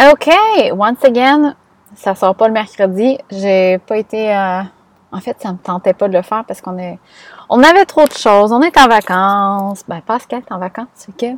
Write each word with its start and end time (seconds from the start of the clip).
OK, 0.00 0.30
once 0.72 1.04
again, 1.04 1.54
ça 1.94 2.14
sort 2.14 2.34
pas 2.34 2.46
le 2.46 2.54
mercredi. 2.54 3.18
J'ai 3.30 3.76
pas 3.86 3.98
été. 3.98 4.34
Euh, 4.34 4.62
en 5.12 5.20
fait, 5.20 5.36
ça 5.38 5.52
me 5.52 5.58
tentait 5.58 5.92
pas 5.92 6.08
de 6.08 6.14
le 6.14 6.22
faire 6.22 6.42
parce 6.48 6.62
qu'on 6.62 6.78
est, 6.78 6.98
on 7.50 7.62
avait 7.62 7.84
trop 7.84 8.06
de 8.06 8.12
choses. 8.12 8.50
On 8.50 8.62
est 8.62 8.78
en 8.78 8.88
vacances. 8.88 9.84
Ben, 9.86 10.00
Pascal 10.00 10.40
est 10.40 10.52
en 10.52 10.58
vacances, 10.58 10.86
c'est 10.94 11.14
que. 11.14 11.36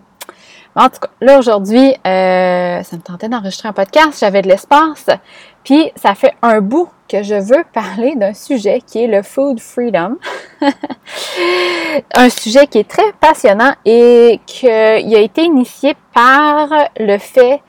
En 0.76 0.88
tout 0.88 1.00
cas, 1.00 1.08
là 1.20 1.40
aujourd'hui, 1.40 1.92
euh, 2.06 2.82
ça 2.84 2.96
me 2.96 3.02
tentait 3.02 3.28
d'enregistrer 3.28 3.68
un 3.68 3.72
podcast. 3.72 4.20
J'avais 4.20 4.42
de 4.42 4.48
l'espace. 4.48 5.06
Puis 5.64 5.90
ça 5.96 6.14
fait 6.14 6.34
un 6.40 6.60
bout 6.60 6.88
que 7.08 7.24
je 7.24 7.34
veux 7.34 7.64
parler 7.74 8.14
d'un 8.14 8.32
sujet 8.32 8.80
qui 8.80 9.02
est 9.02 9.08
le 9.08 9.22
food 9.22 9.58
freedom. 9.58 10.18
un 12.14 12.30
sujet 12.30 12.68
qui 12.68 12.78
est 12.78 12.88
très 12.88 13.12
passionnant 13.20 13.74
et 13.84 14.40
qui 14.46 14.70
a 14.70 14.98
été 14.98 15.42
initié 15.42 15.96
par 16.14 16.68
le 16.96 17.18
fait 17.18 17.60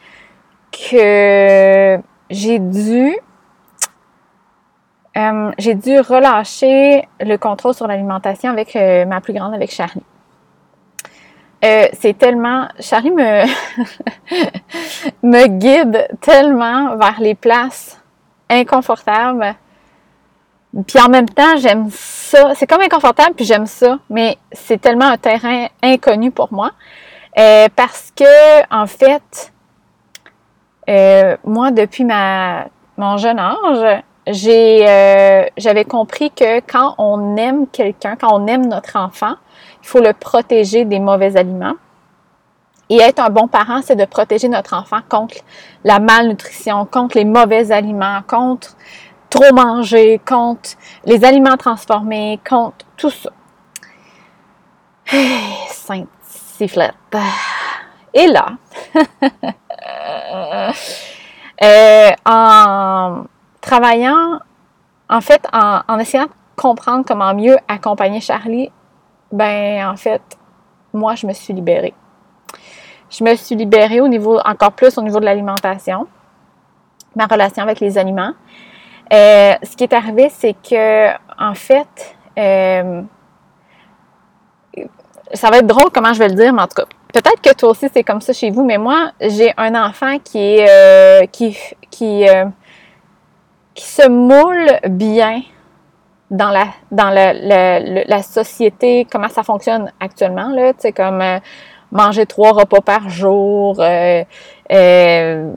que 0.73 1.99
j'ai 2.29 2.59
dû 2.59 3.17
euh, 5.15 5.51
j'ai 5.59 5.75
dû 5.75 5.99
relâcher 5.99 7.07
le 7.19 7.37
contrôle 7.37 7.73
sur 7.73 7.87
l'alimentation 7.87 8.49
avec 8.49 8.75
euh, 8.75 9.05
ma 9.05 9.21
plus 9.21 9.33
grande, 9.33 9.53
avec 9.53 9.71
Charlie. 9.71 10.03
Euh, 11.63 11.87
c'est 11.93 12.17
tellement. 12.17 12.67
Charlie 12.79 13.11
me, 13.11 13.45
me 15.23 15.47
guide 15.47 16.07
tellement 16.19 16.95
vers 16.97 17.19
les 17.19 17.35
places 17.35 18.01
inconfortables. 18.49 19.55
Puis 20.87 20.99
en 20.99 21.09
même 21.09 21.29
temps, 21.29 21.57
j'aime 21.57 21.89
ça. 21.91 22.55
C'est 22.55 22.65
comme 22.65 22.81
inconfortable, 22.81 23.35
puis 23.35 23.45
j'aime 23.45 23.67
ça, 23.67 23.99
mais 24.09 24.37
c'est 24.51 24.81
tellement 24.81 25.05
un 25.05 25.17
terrain 25.17 25.67
inconnu 25.83 26.31
pour 26.31 26.51
moi. 26.51 26.71
parce 27.35 28.11
que, 28.15 28.73
en 28.75 28.87
fait, 28.87 29.52
euh, 30.89 31.37
moi, 31.43 31.71
depuis 31.71 32.03
ma, 32.03 32.65
mon 32.97 33.17
jeune 33.17 33.39
âge, 33.39 34.03
j'ai, 34.27 34.87
euh, 34.87 35.45
j'avais 35.57 35.85
compris 35.85 36.31
que 36.31 36.59
quand 36.59 36.95
on 36.97 37.35
aime 37.37 37.67
quelqu'un, 37.67 38.15
quand 38.15 38.33
on 38.33 38.47
aime 38.47 38.67
notre 38.67 38.97
enfant, 38.97 39.35
il 39.81 39.87
faut 39.87 39.99
le 39.99 40.13
protéger 40.13 40.85
des 40.85 40.99
mauvais 40.99 41.35
aliments. 41.37 41.75
Et 42.89 42.97
être 42.97 43.19
un 43.19 43.29
bon 43.29 43.47
parent, 43.47 43.81
c'est 43.81 43.95
de 43.95 44.05
protéger 44.05 44.49
notre 44.49 44.75
enfant 44.75 44.99
contre 45.09 45.35
la 45.83 45.99
malnutrition, 45.99 46.85
contre 46.85 47.17
les 47.17 47.25
mauvais 47.25 47.71
aliments, 47.71 48.21
contre 48.27 48.75
trop 49.29 49.53
manger, 49.53 50.21
contre 50.25 50.71
les 51.05 51.25
aliments 51.25 51.57
transformés, 51.57 52.39
contre 52.47 52.85
tout 52.97 53.09
ça. 53.09 53.31
Sainte 55.67 56.07
sifflette. 56.21 56.93
Et 58.13 58.27
là, 58.27 58.53
Euh, 61.61 62.11
en 62.25 63.23
travaillant, 63.61 64.39
en 65.09 65.21
fait, 65.21 65.45
en, 65.53 65.99
essayant 65.99 66.25
de 66.25 66.31
comprendre 66.55 67.05
comment 67.07 67.33
mieux 67.33 67.57
accompagner 67.67 68.19
Charlie, 68.19 68.71
ben 69.31 69.87
en 69.87 69.95
fait, 69.95 70.21
moi, 70.93 71.15
je 71.15 71.25
me 71.25 71.33
suis 71.33 71.53
libérée. 71.53 71.93
Je 73.09 73.23
me 73.23 73.35
suis 73.35 73.55
libérée 73.55 74.01
au 74.01 74.07
niveau, 74.07 74.39
encore 74.43 74.71
plus 74.73 74.97
au 74.97 75.01
niveau 75.01 75.19
de 75.19 75.25
l'alimentation, 75.25 76.07
ma 77.15 77.25
relation 77.25 77.63
avec 77.63 77.79
les 77.79 77.97
aliments. 77.97 78.33
Euh, 79.11 79.53
ce 79.61 79.75
qui 79.75 79.83
est 79.83 79.93
arrivé, 79.93 80.29
c'est 80.29 80.53
que, 80.53 81.11
en 81.39 81.53
fait, 81.53 82.15
euh, 82.37 83.03
ça 85.33 85.49
va 85.49 85.57
être 85.57 85.67
drôle 85.67 85.91
comment 85.93 86.13
je 86.13 86.19
vais 86.19 86.29
le 86.29 86.35
dire, 86.35 86.53
mais 86.53 86.61
en 86.61 86.67
tout 86.67 86.75
cas, 86.75 86.85
peut-être 87.13 87.41
que 87.41 87.53
toi 87.53 87.69
aussi 87.69 87.87
c'est 87.93 88.03
comme 88.03 88.19
ça 88.19 88.33
chez 88.33 88.49
vous, 88.49 88.65
mais 88.65 88.77
moi, 88.77 89.11
j'ai 89.21 89.53
un 89.55 89.75
enfant 89.75 90.17
qui 90.19 90.39
est 90.39 90.67
euh, 90.67 91.25
qui 91.27 91.57
qui 91.89 92.27
euh, 92.27 92.45
qui 93.73 93.85
se 93.85 94.07
moule 94.09 94.67
bien 94.89 95.41
dans 96.29 96.49
la 96.49 96.67
dans 96.91 97.09
la, 97.09 97.33
la, 97.79 98.23
société, 98.23 99.07
comment 99.09 99.29
ça 99.29 99.43
fonctionne 99.43 99.91
actuellement 99.99 100.49
là, 100.49 100.73
tu 100.73 100.81
sais 100.81 100.91
comme 100.91 101.21
euh, 101.21 101.37
manger 101.91 102.25
trois 102.25 102.53
repas 102.53 102.81
par 102.81 103.07
jour, 103.09 103.79
être 103.79 105.47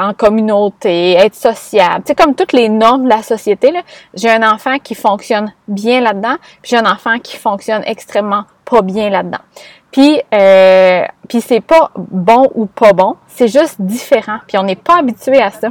en 0.00 0.14
communauté, 0.14 1.14
être 1.14 1.34
sociable, 1.34 2.04
sais 2.06 2.14
comme 2.14 2.36
toutes 2.36 2.52
les 2.52 2.68
normes 2.68 3.04
de 3.04 3.08
la 3.08 3.22
société 3.22 3.72
là. 3.72 3.80
J'ai 4.14 4.30
un 4.30 4.48
enfant 4.48 4.78
qui 4.78 4.94
fonctionne 4.94 5.52
bien 5.66 6.00
là-dedans, 6.00 6.36
puis 6.62 6.70
j'ai 6.70 6.76
un 6.76 6.86
enfant 6.86 7.18
qui 7.18 7.36
fonctionne 7.36 7.82
extrêmement 7.84 8.44
pas 8.64 8.82
bien 8.82 9.10
là-dedans. 9.10 9.40
Puis, 9.92 10.20
euh, 10.32 11.04
puis 11.28 11.40
c'est 11.40 11.60
pas 11.60 11.90
bon 11.96 12.50
ou 12.54 12.66
pas 12.66 12.92
bon, 12.92 13.16
c'est 13.28 13.48
juste 13.48 13.80
différent. 13.80 14.38
Puis 14.48 14.58
on 14.58 14.64
n'est 14.64 14.76
pas 14.76 14.98
habitué 14.98 15.40
à 15.40 15.50
ça. 15.50 15.68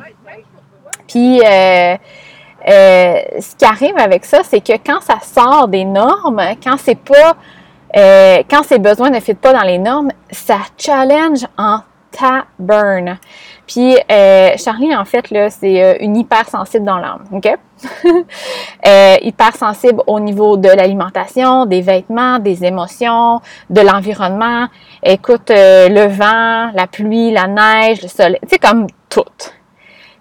Puis 1.07 1.41
euh, 1.41 1.97
euh, 2.69 3.15
ce 3.39 3.55
qui 3.55 3.65
arrive 3.65 3.97
avec 3.97 4.23
ça, 4.23 4.43
c'est 4.43 4.61
que 4.61 4.73
quand 4.73 5.01
ça 5.01 5.19
sort 5.21 5.67
des 5.67 5.83
normes, 5.83 6.41
quand 6.63 6.77
c'est 6.77 6.95
pas, 6.95 7.35
euh, 7.97 8.43
quand 8.49 8.63
ses 8.63 8.79
besoins 8.79 9.09
ne 9.09 9.19
fit 9.19 9.33
pas 9.33 9.53
dans 9.53 9.63
les 9.65 9.79
normes, 9.79 10.11
ça 10.29 10.57
challenge 10.77 11.45
en 11.57 11.81
burn. 12.59 13.17
Puis 13.67 13.97
euh, 14.11 14.51
Charlie, 14.57 14.95
en 14.95 15.05
fait, 15.05 15.29
là, 15.31 15.49
c'est 15.49 15.83
euh, 15.83 15.95
une 15.99 16.17
hypersensible 16.17 16.85
dans 16.85 16.97
l'âme, 16.97 17.23
OK? 17.31 17.47
euh, 18.85 19.15
hypersensible 19.21 20.01
au 20.07 20.19
niveau 20.19 20.57
de 20.57 20.69
l'alimentation, 20.69 21.65
des 21.65 21.81
vêtements, 21.81 22.39
des 22.39 22.63
émotions, 22.63 23.41
de 23.69 23.81
l'environnement. 23.81 24.67
Écoute, 25.03 25.51
euh, 25.51 25.89
le 25.89 26.07
vent, 26.07 26.71
la 26.73 26.87
pluie, 26.87 27.31
la 27.31 27.47
neige, 27.47 28.01
le 28.01 28.07
soleil, 28.07 28.39
tu 28.43 28.49
sais, 28.49 28.59
comme 28.59 28.87
tout. 29.09 29.23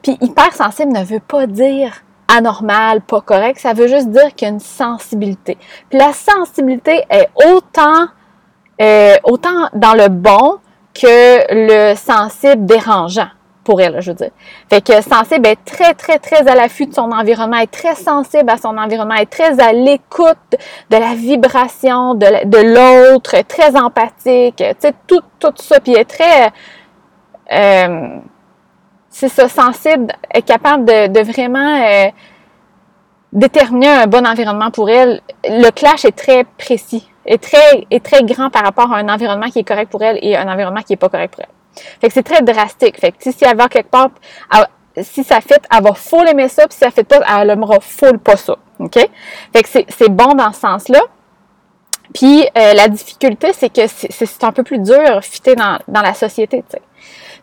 Puis 0.02 0.16
hypersensible 0.20 0.92
ne 0.92 1.04
veut 1.04 1.20
pas 1.20 1.46
dire 1.46 1.92
anormal, 2.28 3.00
pas 3.00 3.20
correct, 3.20 3.58
ça 3.58 3.72
veut 3.72 3.88
juste 3.88 4.08
dire 4.08 4.34
qu'il 4.34 4.46
y 4.46 4.50
a 4.50 4.54
une 4.54 4.60
sensibilité. 4.60 5.58
La 5.92 6.12
sensibilité 6.12 7.04
est 7.10 7.28
autant, 7.34 8.06
euh, 8.80 9.16
autant 9.24 9.68
dans 9.74 9.94
le 9.94 10.08
bon 10.08 10.58
que 10.94 11.44
le 11.50 11.94
sensible 11.96 12.66
dérangeant 12.66 13.28
pour 13.64 13.80
elle, 13.80 14.00
je 14.00 14.10
veux 14.10 14.16
dire. 14.16 14.30
Fait 14.68 14.80
que 14.80 15.00
sensible 15.02 15.46
est 15.46 15.64
très, 15.64 15.94
très, 15.94 16.18
très 16.18 16.48
à 16.48 16.54
l'affût 16.54 16.86
de 16.86 16.94
son 16.94 17.10
environnement, 17.12 17.58
est 17.58 17.70
très 17.70 17.94
sensible 17.94 18.50
à 18.50 18.56
son 18.56 18.76
environnement, 18.76 19.14
est 19.14 19.30
très 19.30 19.60
à 19.60 19.72
l'écoute 19.72 20.36
de 20.90 20.96
la 20.96 21.14
vibration 21.14 22.14
de, 22.14 23.10
l'autre, 23.10 23.36
très 23.46 23.76
empathique, 23.76 24.56
tu 24.56 24.64
sais, 24.78 24.94
tout, 25.06 25.20
tout 25.38 25.52
ça, 25.56 25.80
puis 25.80 25.94
est 25.94 26.04
très... 26.04 26.50
Euh, 27.52 28.18
c'est 29.08 29.28
ça, 29.28 29.48
sensible, 29.48 30.12
est 30.32 30.42
capable 30.42 30.84
de, 30.84 31.20
vraiment 31.20 31.82
euh, 31.82 32.08
déterminer 33.32 33.88
un 33.88 34.06
bon 34.06 34.26
environnement 34.26 34.70
pour 34.70 34.88
elle. 34.88 35.20
Le 35.44 35.70
clash 35.70 36.04
est 36.04 36.16
très 36.16 36.44
précis 36.44 37.10
est 37.30 37.42
très, 37.42 37.86
est 37.90 38.04
très 38.04 38.22
grand 38.24 38.50
par 38.50 38.64
rapport 38.64 38.92
à 38.92 38.98
un 38.98 39.08
environnement 39.08 39.48
qui 39.50 39.60
est 39.60 39.64
correct 39.64 39.90
pour 39.90 40.02
elle 40.02 40.18
et 40.22 40.36
un 40.36 40.48
environnement 40.48 40.82
qui 40.82 40.94
est 40.94 40.96
pas 40.96 41.08
correct 41.08 41.34
pour 41.34 41.42
elle. 41.42 41.59
Fait 42.00 42.08
que 42.08 42.14
c'est 42.14 42.22
très 42.22 42.42
drastique. 42.42 42.98
Fait 42.98 43.12
que 43.12 43.16
si 43.30 43.34
elle 43.42 43.56
va 43.56 43.68
quelque 43.68 43.90
part, 43.90 44.10
si 45.02 45.24
ça 45.24 45.40
fait, 45.40 45.62
elle 45.74 45.82
va 45.82 45.94
full 45.94 46.28
aimer 46.28 46.48
ça, 46.48 46.66
puis 46.66 46.74
si 46.74 46.80
ça 46.80 46.90
fait 46.90 47.04
pas, 47.04 47.20
elle 47.40 47.50
aimera 47.50 47.78
full 47.80 48.18
pas 48.18 48.36
ça. 48.36 48.56
OK? 48.78 48.98
Fait 49.52 49.62
que 49.62 49.68
c'est 49.68 50.08
bon 50.08 50.34
dans 50.34 50.52
ce 50.52 50.60
sens-là. 50.60 51.00
Puis 52.12 52.42
euh, 52.58 52.74
la 52.74 52.88
difficulté, 52.88 53.52
c'est 53.52 53.72
que 53.72 53.86
c'est 53.86 54.44
un 54.44 54.52
peu 54.52 54.64
plus 54.64 54.78
dur 54.78 55.22
fitter 55.22 55.54
dans, 55.54 55.78
dans 55.86 56.02
la 56.02 56.14
société. 56.14 56.64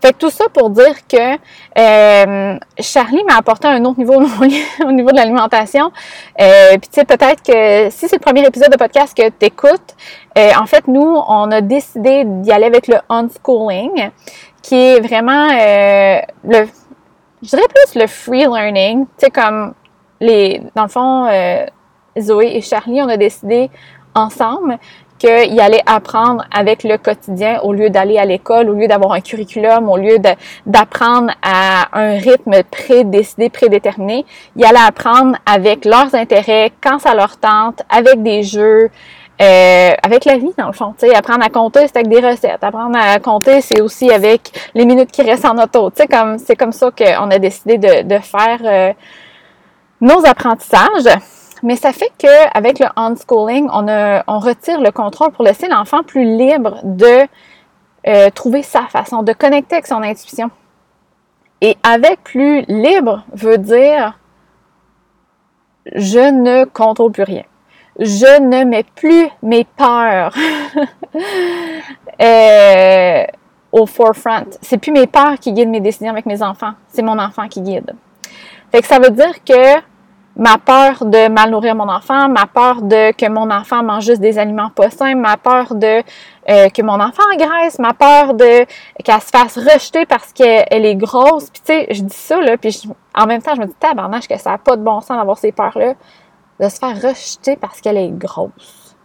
Fait 0.01 0.13
que 0.13 0.17
tout 0.17 0.29
ça 0.29 0.45
pour 0.53 0.69
dire 0.69 0.95
que 1.07 1.35
euh, 1.77 2.57
Charlie 2.79 3.23
m'a 3.23 3.37
apporté 3.37 3.67
un 3.67 3.83
autre 3.85 3.97
niveau 3.99 4.15
au 4.15 4.91
niveau 4.91 5.11
de 5.11 5.15
l'alimentation. 5.15 5.91
Euh, 6.39 6.71
Puis 6.71 6.89
tu 6.89 6.99
sais, 6.99 7.05
peut-être 7.05 7.43
que 7.43 7.89
si 7.89 8.07
c'est 8.07 8.17
le 8.17 8.21
premier 8.21 8.45
épisode 8.45 8.71
de 8.71 8.77
podcast 8.77 9.15
que 9.15 9.29
tu 9.29 9.45
écoutes, 9.45 9.95
euh, 10.37 10.51
en 10.59 10.65
fait, 10.65 10.87
nous, 10.87 11.17
on 11.27 11.51
a 11.51 11.61
décidé 11.61 12.23
d'y 12.25 12.51
aller 12.51 12.65
avec 12.65 12.87
le 12.87 12.97
unschooling, 13.09 14.11
qui 14.61 14.75
est 14.75 14.99
vraiment 14.99 15.47
le, 16.43 16.67
je 17.41 17.49
dirais 17.49 17.61
plus 17.73 17.99
le 17.99 18.07
free 18.07 18.45
learning. 18.45 19.05
Tu 19.05 19.25
sais, 19.25 19.29
comme 19.31 19.73
les, 20.19 20.61
dans 20.75 20.83
le 20.83 20.89
fond, 20.89 21.27
Zoé 22.19 22.55
et 22.57 22.61
Charlie, 22.61 23.01
on 23.01 23.09
a 23.09 23.17
décidé 23.17 23.69
ensemble 24.17 24.77
qu'il 25.17 25.59
allait 25.59 25.81
apprendre 25.85 26.43
avec 26.51 26.83
le 26.83 26.97
quotidien 26.97 27.59
au 27.61 27.73
lieu 27.73 27.89
d'aller 27.89 28.17
à 28.17 28.25
l'école, 28.25 28.69
au 28.69 28.73
lieu 28.73 28.87
d'avoir 28.87 29.13
un 29.13 29.21
curriculum, 29.21 29.89
au 29.89 29.97
lieu 29.97 30.17
d'apprendre 30.65 31.31
à 31.41 31.87
un 31.93 32.17
rythme 32.17 32.63
prédécidé, 32.63 33.49
prédéterminé. 33.49 34.25
Il 34.55 34.65
allait 34.65 34.77
apprendre 34.85 35.37
avec 35.45 35.85
leurs 35.85 36.13
intérêts, 36.15 36.71
quand 36.81 36.99
ça 36.99 37.15
leur 37.15 37.37
tente, 37.37 37.81
avec 37.89 38.21
des 38.23 38.43
jeux, 38.43 38.89
euh, 39.39 39.91
avec 40.01 40.25
la 40.25 40.37
vie 40.37 40.53
dans 40.57 40.67
le 40.67 40.73
fond. 40.73 40.95
sais, 40.97 41.13
apprendre 41.13 41.45
à 41.45 41.49
compter, 41.49 41.87
c'est 41.87 41.97
avec 41.97 42.07
des 42.09 42.19
recettes. 42.19 42.63
Apprendre 42.63 42.97
à 42.99 43.19
compter, 43.19 43.61
c'est 43.61 43.81
aussi 43.81 44.09
avec 44.11 44.51
les 44.73 44.85
minutes 44.85 45.11
qui 45.11 45.21
restent 45.21 45.45
en 45.45 45.57
auto. 45.61 45.91
sais, 45.95 46.07
comme 46.07 46.37
c'est 46.39 46.55
comme 46.55 46.71
ça 46.71 46.89
qu'on 46.91 47.29
a 47.29 47.37
décidé 47.37 47.77
de, 47.77 48.01
de 48.03 48.19
faire 48.19 48.59
euh, 48.63 48.93
nos 50.01 50.25
apprentissages. 50.25 51.17
Mais 51.63 51.75
ça 51.75 51.91
fait 51.91 52.11
qu'avec 52.17 52.79
le 52.79 52.87
unschooling, 52.95 53.69
on, 53.71 54.39
retire 54.39 54.81
le 54.81 54.91
contrôle 54.91 55.31
pour 55.31 55.43
laisser 55.43 55.67
l'enfant 55.67 56.03
plus 56.03 56.23
libre 56.23 56.79
de 56.83 57.27
euh, 58.07 58.29
trouver 58.29 58.63
sa 58.63 58.83
façon, 58.83 59.23
de 59.23 59.33
connecter 59.33 59.75
avec 59.75 59.87
son 59.87 60.01
intuition. 60.03 60.49
Et 61.61 61.75
avec 61.83 62.23
plus 62.23 62.61
libre 62.67 63.23
veut 63.33 63.57
dire 63.57 64.17
je 65.95 66.19
ne 66.19 66.65
contrôle 66.65 67.11
plus 67.11 67.23
rien. 67.23 67.43
Je 67.99 68.41
ne 68.41 68.63
mets 68.63 68.85
plus 68.95 69.27
mes 69.41 69.63
peurs 69.63 70.33
euh, 72.21 73.23
au 73.71 73.85
forefront. 73.85 74.45
C'est 74.61 74.77
plus 74.77 74.91
mes 74.91 75.07
peurs 75.07 75.39
qui 75.39 75.51
guident 75.53 75.69
mes 75.69 75.79
décisions 75.79 76.11
avec 76.11 76.25
mes 76.25 76.43
enfants. 76.43 76.73
C'est 76.89 77.01
mon 77.01 77.17
enfant 77.17 77.47
qui 77.47 77.61
guide. 77.61 77.95
Fait 78.71 78.85
ça 78.85 78.99
veut 78.99 79.09
dire 79.09 79.43
que 79.43 79.81
ma 80.37 80.59
peur 80.59 81.03
de 81.03 81.29
mal 81.29 81.49
nourrir 81.49 81.75
mon 81.75 81.89
enfant, 81.89 82.29
ma 82.29 82.45
peur 82.45 82.83
de 82.83 83.11
que 83.11 83.27
mon 83.27 83.49
enfant 83.49 83.83
mange 83.83 84.05
juste 84.05 84.21
des 84.21 84.37
aliments 84.37 84.69
pas 84.69 84.91
sains, 84.91 85.15
ma 85.15 85.35
peur 85.35 85.73
de 85.73 86.03
euh, 86.49 86.69
que 86.69 86.81
mon 86.83 86.99
enfant 86.99 87.23
engraisse, 87.33 87.79
ma 87.79 87.93
peur 87.93 88.35
de 88.35 88.65
qu'elle 89.03 89.21
se 89.21 89.29
fasse 89.29 89.57
rejeter 89.57 90.05
parce 90.05 90.31
qu'elle 90.33 90.85
est 90.85 90.95
grosse. 90.95 91.49
Puis 91.49 91.61
tu 91.65 91.73
sais, 91.73 91.87
je 91.89 92.03
dis 92.03 92.15
ça 92.15 92.39
là, 92.39 92.55
puis 92.55 92.87
en 93.15 93.25
même 93.25 93.41
temps, 93.41 93.55
je 93.55 93.61
me 93.61 93.65
dis 93.65 93.73
tabarnache 93.79 94.27
que 94.27 94.37
ça 94.37 94.51
n'a 94.51 94.57
pas 94.59 94.77
de 94.77 94.83
bon 94.83 95.01
sens 95.01 95.17
d'avoir 95.17 95.39
ces 95.39 95.51
peurs-là, 95.51 95.95
de 96.59 96.69
se 96.69 96.77
faire 96.77 96.95
rejeter 96.95 97.55
parce 97.55 97.81
qu'elle 97.81 97.97
est 97.97 98.11
grosse. 98.11 98.95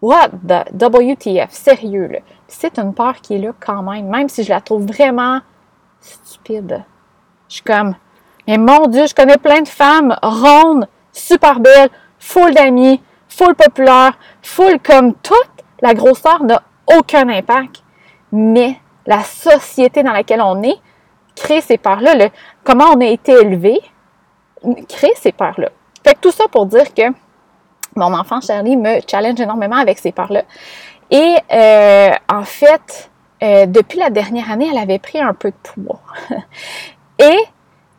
What 0.00 0.30
the 0.46 0.72
WTF, 0.74 1.50
sérieux 1.50 2.06
là. 2.06 2.18
C'est 2.46 2.78
une 2.78 2.94
peur 2.94 3.16
qui 3.20 3.34
est 3.34 3.38
là 3.38 3.52
quand 3.58 3.82
même, 3.82 4.06
même 4.08 4.28
si 4.28 4.44
je 4.44 4.50
la 4.50 4.60
trouve 4.60 4.86
vraiment 4.86 5.40
stupide. 6.00 6.84
Je 7.48 7.54
suis 7.54 7.62
comme 7.64 7.94
mais 8.46 8.58
mon 8.58 8.86
Dieu, 8.88 9.06
je 9.06 9.14
connais 9.14 9.38
plein 9.38 9.60
de 9.60 9.68
femmes 9.68 10.16
rondes, 10.22 10.88
super 11.12 11.60
belles, 11.60 11.90
full 12.18 12.54
d'amis, 12.54 13.00
full 13.28 13.54
populaires, 13.54 14.18
full 14.42 14.78
comme 14.80 15.14
toute. 15.14 15.50
La 15.80 15.94
grosseur 15.94 16.42
n'a 16.44 16.62
aucun 16.96 17.28
impact. 17.28 17.82
Mais 18.32 18.76
la 19.06 19.22
société 19.22 20.02
dans 20.02 20.12
laquelle 20.12 20.40
on 20.40 20.62
est 20.62 20.78
crée 21.34 21.60
ces 21.60 21.78
peurs-là. 21.78 22.28
comment 22.62 22.86
on 22.94 23.00
a 23.00 23.06
été 23.06 23.32
élevé 23.32 23.80
crée 24.88 25.12
ces 25.16 25.32
peurs-là. 25.32 25.70
Fait 26.04 26.14
que 26.14 26.20
tout 26.20 26.30
ça 26.30 26.44
pour 26.48 26.66
dire 26.66 26.92
que 26.94 27.02
mon 27.96 28.12
enfant 28.14 28.40
Charlie 28.40 28.76
me 28.76 29.00
challenge 29.08 29.40
énormément 29.40 29.76
avec 29.76 29.98
ces 29.98 30.12
peurs-là. 30.12 30.42
Et 31.10 31.36
euh, 31.52 32.10
en 32.28 32.44
fait, 32.44 33.10
euh, 33.42 33.66
depuis 33.66 33.98
la 33.98 34.10
dernière 34.10 34.50
année, 34.50 34.68
elle 34.70 34.78
avait 34.78 34.98
pris 34.98 35.20
un 35.20 35.34
peu 35.34 35.50
de 35.50 35.56
poids. 35.62 36.00
Et 37.18 37.38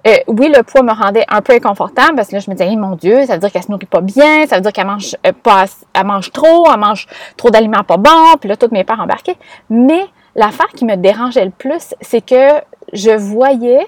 euh, 0.06 0.18
oui, 0.28 0.52
le 0.54 0.64
poids 0.64 0.84
me 0.84 0.92
rendait 0.92 1.26
un 1.30 1.42
peu 1.42 1.54
inconfortable 1.54 2.16
parce 2.16 2.28
que 2.28 2.36
là, 2.36 2.40
je 2.40 2.50
me 2.50 2.56
disais, 2.56 2.76
mon 2.76 2.96
Dieu, 2.96 3.26
ça 3.26 3.34
veut 3.34 3.40
dire 3.40 3.52
qu'elle 3.52 3.64
se 3.64 3.72
nourrit 3.72 3.86
pas 3.86 4.02
bien, 4.02 4.46
ça 4.48 4.58
veut 4.58 4.62
dire 4.62 4.74
qu'elle 4.74 4.88
mange 4.88 5.16
euh, 5.26 5.32
pas, 5.32 5.66
elle 5.94 6.06
mange 6.06 6.32
trop, 6.32 6.68
elle 6.72 6.80
mange 6.80 7.08
trop 7.38 7.50
d'aliments 7.50 7.84
pas 7.84 7.98
bons, 7.98 8.36
puis 8.40 8.50
là, 8.50 8.58
toutes 8.58 8.74
mes 8.74 8.84
peurs 8.84 9.00
embarquées. 9.00 9.38
Mais 9.70 10.06
l'affaire 10.36 10.68
qui 10.76 10.84
me 10.84 10.96
dérangeait 10.96 11.46
le 11.46 11.52
plus, 11.52 11.96
c'est 12.02 12.26
que 12.26 12.62
je 12.92 13.12
voyais, 13.12 13.88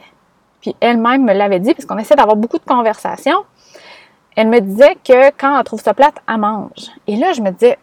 puis 0.62 0.74
elle-même 0.80 1.26
me 1.26 1.34
l'avait 1.34 1.60
dit, 1.60 1.74
parce 1.74 1.86
qu'on 1.86 1.98
essaie 1.98 2.16
d'avoir 2.16 2.38
beaucoup 2.38 2.60
de 2.60 2.66
conversations, 2.66 3.44
elle 4.38 4.48
me 4.48 4.60
disait 4.60 4.96
que 5.04 5.32
quand 5.38 5.58
elle 5.58 5.64
trouve 5.66 5.82
sa 5.82 5.94
plate, 5.94 6.16
elle 6.30 6.38
mange. 6.38 6.92
Et 7.08 7.18
là, 7.18 7.34
je 7.34 7.42
me 7.42 7.52
disais, 7.52 7.78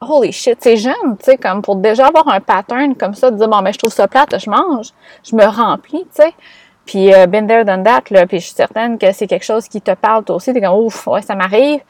holy 0.00 0.32
shit, 0.32 0.58
c'est 0.60 0.76
jeune, 0.76 1.16
tu 1.18 1.24
sais, 1.24 1.36
comme 1.36 1.62
pour 1.62 1.76
déjà 1.76 2.08
avoir 2.08 2.26
un 2.26 2.40
pattern 2.40 2.96
comme 2.96 3.14
ça, 3.14 3.30
de 3.30 3.36
dire, 3.36 3.48
bon, 3.48 3.62
mais 3.62 3.72
je 3.72 3.78
trouve 3.78 3.92
ça 3.92 4.08
plate, 4.08 4.36
je 4.36 4.50
mange, 4.50 4.88
je 5.22 5.36
me 5.36 5.44
remplis, 5.44 6.04
tu 6.14 6.22
sais. 6.22 6.34
Puis, 6.84 7.14
euh, 7.14 7.26
been 7.26 7.46
there, 7.46 7.64
done 7.64 7.84
that, 7.84 8.02
là, 8.10 8.26
puis 8.26 8.40
je 8.40 8.46
suis 8.46 8.54
certaine 8.54 8.98
que 8.98 9.12
c'est 9.12 9.26
quelque 9.26 9.44
chose 9.44 9.68
qui 9.68 9.80
te 9.80 9.92
parle 9.92 10.24
toi 10.24 10.36
aussi. 10.36 10.52
T'es 10.52 10.60
comme, 10.60 10.84
ouf, 10.84 11.06
ouais, 11.06 11.22
ça 11.22 11.34
m'arrive. 11.34 11.80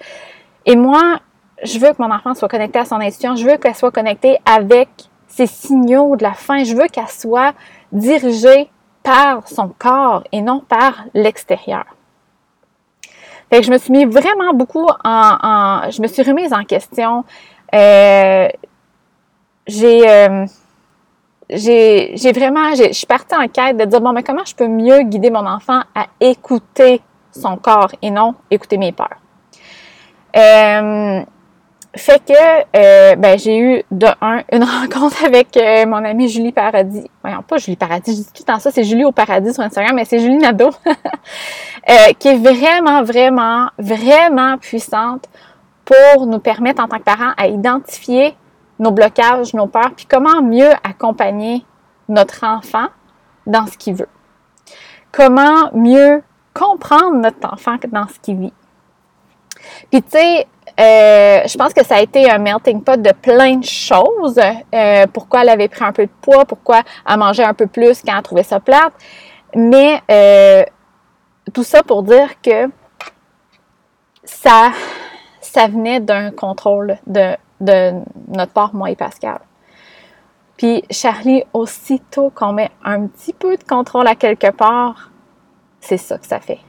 Et 0.67 0.77
moi, 0.77 1.19
je 1.62 1.79
veux 1.79 1.93
que 1.93 2.03
mon 2.03 2.11
enfant 2.11 2.35
soit 2.35 2.49
connecté 2.49 2.79
à 2.79 2.85
son 2.85 2.97
institution. 2.97 3.37
Je 3.37 3.47
veux 3.47 3.56
qu'elle 3.56 3.75
soit 3.75 3.91
connectée 3.91 4.39
avec 4.44 4.89
ses 5.29 5.47
signaux 5.47 6.17
de 6.17 6.23
la 6.23 6.35
faim. 6.35 6.65
Je 6.65 6.75
veux 6.75 6.89
qu'elle 6.89 7.09
soit 7.09 7.55
dirigée 7.91 8.69
par 9.03 9.49
son 9.49 9.69
corps 9.69 10.25
et 10.33 10.41
non 10.41 10.61
par 10.61 11.05
l'extérieur. 11.15 11.85
Fait 13.50 13.61
que 13.61 13.67
je 13.67 13.71
me 13.71 13.79
suis 13.79 13.93
mis 13.93 14.05
vraiment 14.05 14.55
beaucoup 14.55 14.87
en, 15.05 15.91
je 15.91 16.00
me 16.00 16.06
suis 16.06 16.23
remise 16.23 16.53
en 16.53 16.65
question. 16.65 17.25
Euh, 17.75 18.49
j'ai, 19.67 20.09
euh, 20.09 20.47
j'ai 21.56 22.32
vraiment, 22.32 22.75
je 22.75 22.93
suis 22.93 23.06
partie 23.06 23.34
en 23.34 23.46
quête 23.49 23.76
de 23.76 23.84
dire, 23.84 24.00
bon, 24.00 24.12
mais 24.12 24.22
comment 24.22 24.44
je 24.44 24.54
peux 24.54 24.69
mieux 24.69 25.02
guider 25.02 25.31
mon 25.31 25.46
enfant 25.46 25.81
à 25.94 26.06
écouter 26.20 27.00
son 27.31 27.56
corps 27.56 27.90
et 28.00 28.10
non 28.10 28.34
écouter 28.50 28.78
mes 28.78 28.93
peurs? 28.93 29.16
Euh, 30.37 31.20
fait 31.94 32.22
que 32.25 32.32
euh, 32.75 33.16
ben, 33.16 33.38
j'ai 33.38 33.58
eu 33.58 33.82
de 33.90 34.06
un 34.22 34.43
une 34.50 34.64
rencontre 34.81 35.25
avec 35.26 35.54
euh, 35.58 35.84
mon 35.87 36.02
amie 36.04 36.28
Julie 36.28 36.52
Paradis. 36.52 37.04
Voyons 37.22 37.43
pas 37.43 37.58
Julie 37.58 37.76
Paradis, 37.76 38.12
je 38.12 38.16
dis 38.16 38.32
tout 38.32 38.50
le 38.50 38.60
ça, 38.60 38.70
c'est 38.70 38.84
Julie 38.84 39.04
au 39.04 39.12
Paradis 39.12 39.52
sur 39.52 39.62
Instagram, 39.62 39.94
mais 39.94 40.06
c'est 40.06 40.20
Julie 40.20 40.38
Nadeau, 40.38 40.70
qui 42.19 42.28
est 42.28 42.37
vraiment, 42.37 43.02
vraiment, 43.02 43.69
vraiment 43.78 44.56
puissante 44.56 45.28
pour 45.84 46.26
nous 46.26 46.38
permettre 46.38 46.82
en 46.82 46.88
tant 46.88 46.99
que 46.99 47.02
parents 47.02 47.32
à 47.37 47.46
identifier 47.46 48.34
nos 48.82 48.90
blocages, 48.90 49.55
nos 49.55 49.67
peurs, 49.67 49.93
puis 49.96 50.06
comment 50.06 50.43
mieux 50.43 50.73
accompagner 50.82 51.64
notre 52.08 52.44
enfant 52.44 52.88
dans 53.46 53.67
ce 53.67 53.79
qu'il 53.79 53.94
veut. 53.94 54.08
Comment 55.12 55.70
mieux 55.73 56.23
comprendre 56.52 57.17
notre 57.17 57.52
enfant 57.52 57.76
dans 57.88 58.08
ce 58.08 58.19
qu'il 58.20 58.38
vit. 58.38 58.52
Puis 59.90 60.02
tu 60.02 60.11
sais, 60.11 60.46
euh, 60.81 61.46
je 61.46 61.56
pense 61.56 61.73
que 61.73 61.84
ça 61.84 61.96
a 61.96 62.00
été 62.00 62.31
un 62.31 62.38
melting 62.38 62.82
pot 62.82 63.00
de 63.00 63.12
plein 63.12 63.56
de 63.56 63.64
choses. 63.64 64.40
Euh, 64.75 65.06
pourquoi 65.12 65.43
elle 65.43 65.50
avait 65.50 65.69
pris 65.69 65.85
un 65.85 65.93
peu 65.93 66.05
de 66.05 66.12
poids, 66.20 66.44
pourquoi 66.44 66.82
elle 67.08 67.19
mangeait 67.19 67.44
un 67.44 67.55
peu 67.55 67.67
plus 67.67 68.02
quand 68.02 68.17
elle 68.17 68.23
trouvait 68.23 68.43
ça 68.43 68.61
plate. 68.61 68.93
Mais 69.55 70.00
euh, 70.11 70.64
tout 71.52 71.62
ça 71.62 71.82
pour 71.82 72.02
dire 72.02 72.40
que 72.43 72.69
ça, 74.25 74.73
ça 75.40 75.67
venait 75.69 76.00
d'un 76.00 76.31
contrôle 76.31 76.99
de 77.06 77.37
de 77.62 77.93
notre 78.29 78.53
part, 78.53 78.75
moi 78.75 78.91
et 78.91 78.97
Pascal. 78.97 79.41
Puis 80.56 80.85
Charlie, 80.91 81.44
aussitôt 81.53 82.31
qu'on 82.31 82.53
met 82.53 82.70
un 82.85 83.06
petit 83.06 83.32
peu 83.32 83.56
de 83.56 83.64
contrôle 83.64 84.06
à 84.06 84.14
quelque 84.14 84.50
part, 84.50 85.11
c'est 85.81 85.97
ça 85.97 86.19
que 86.19 86.26
ça 86.26 86.41
fait. 86.41 86.61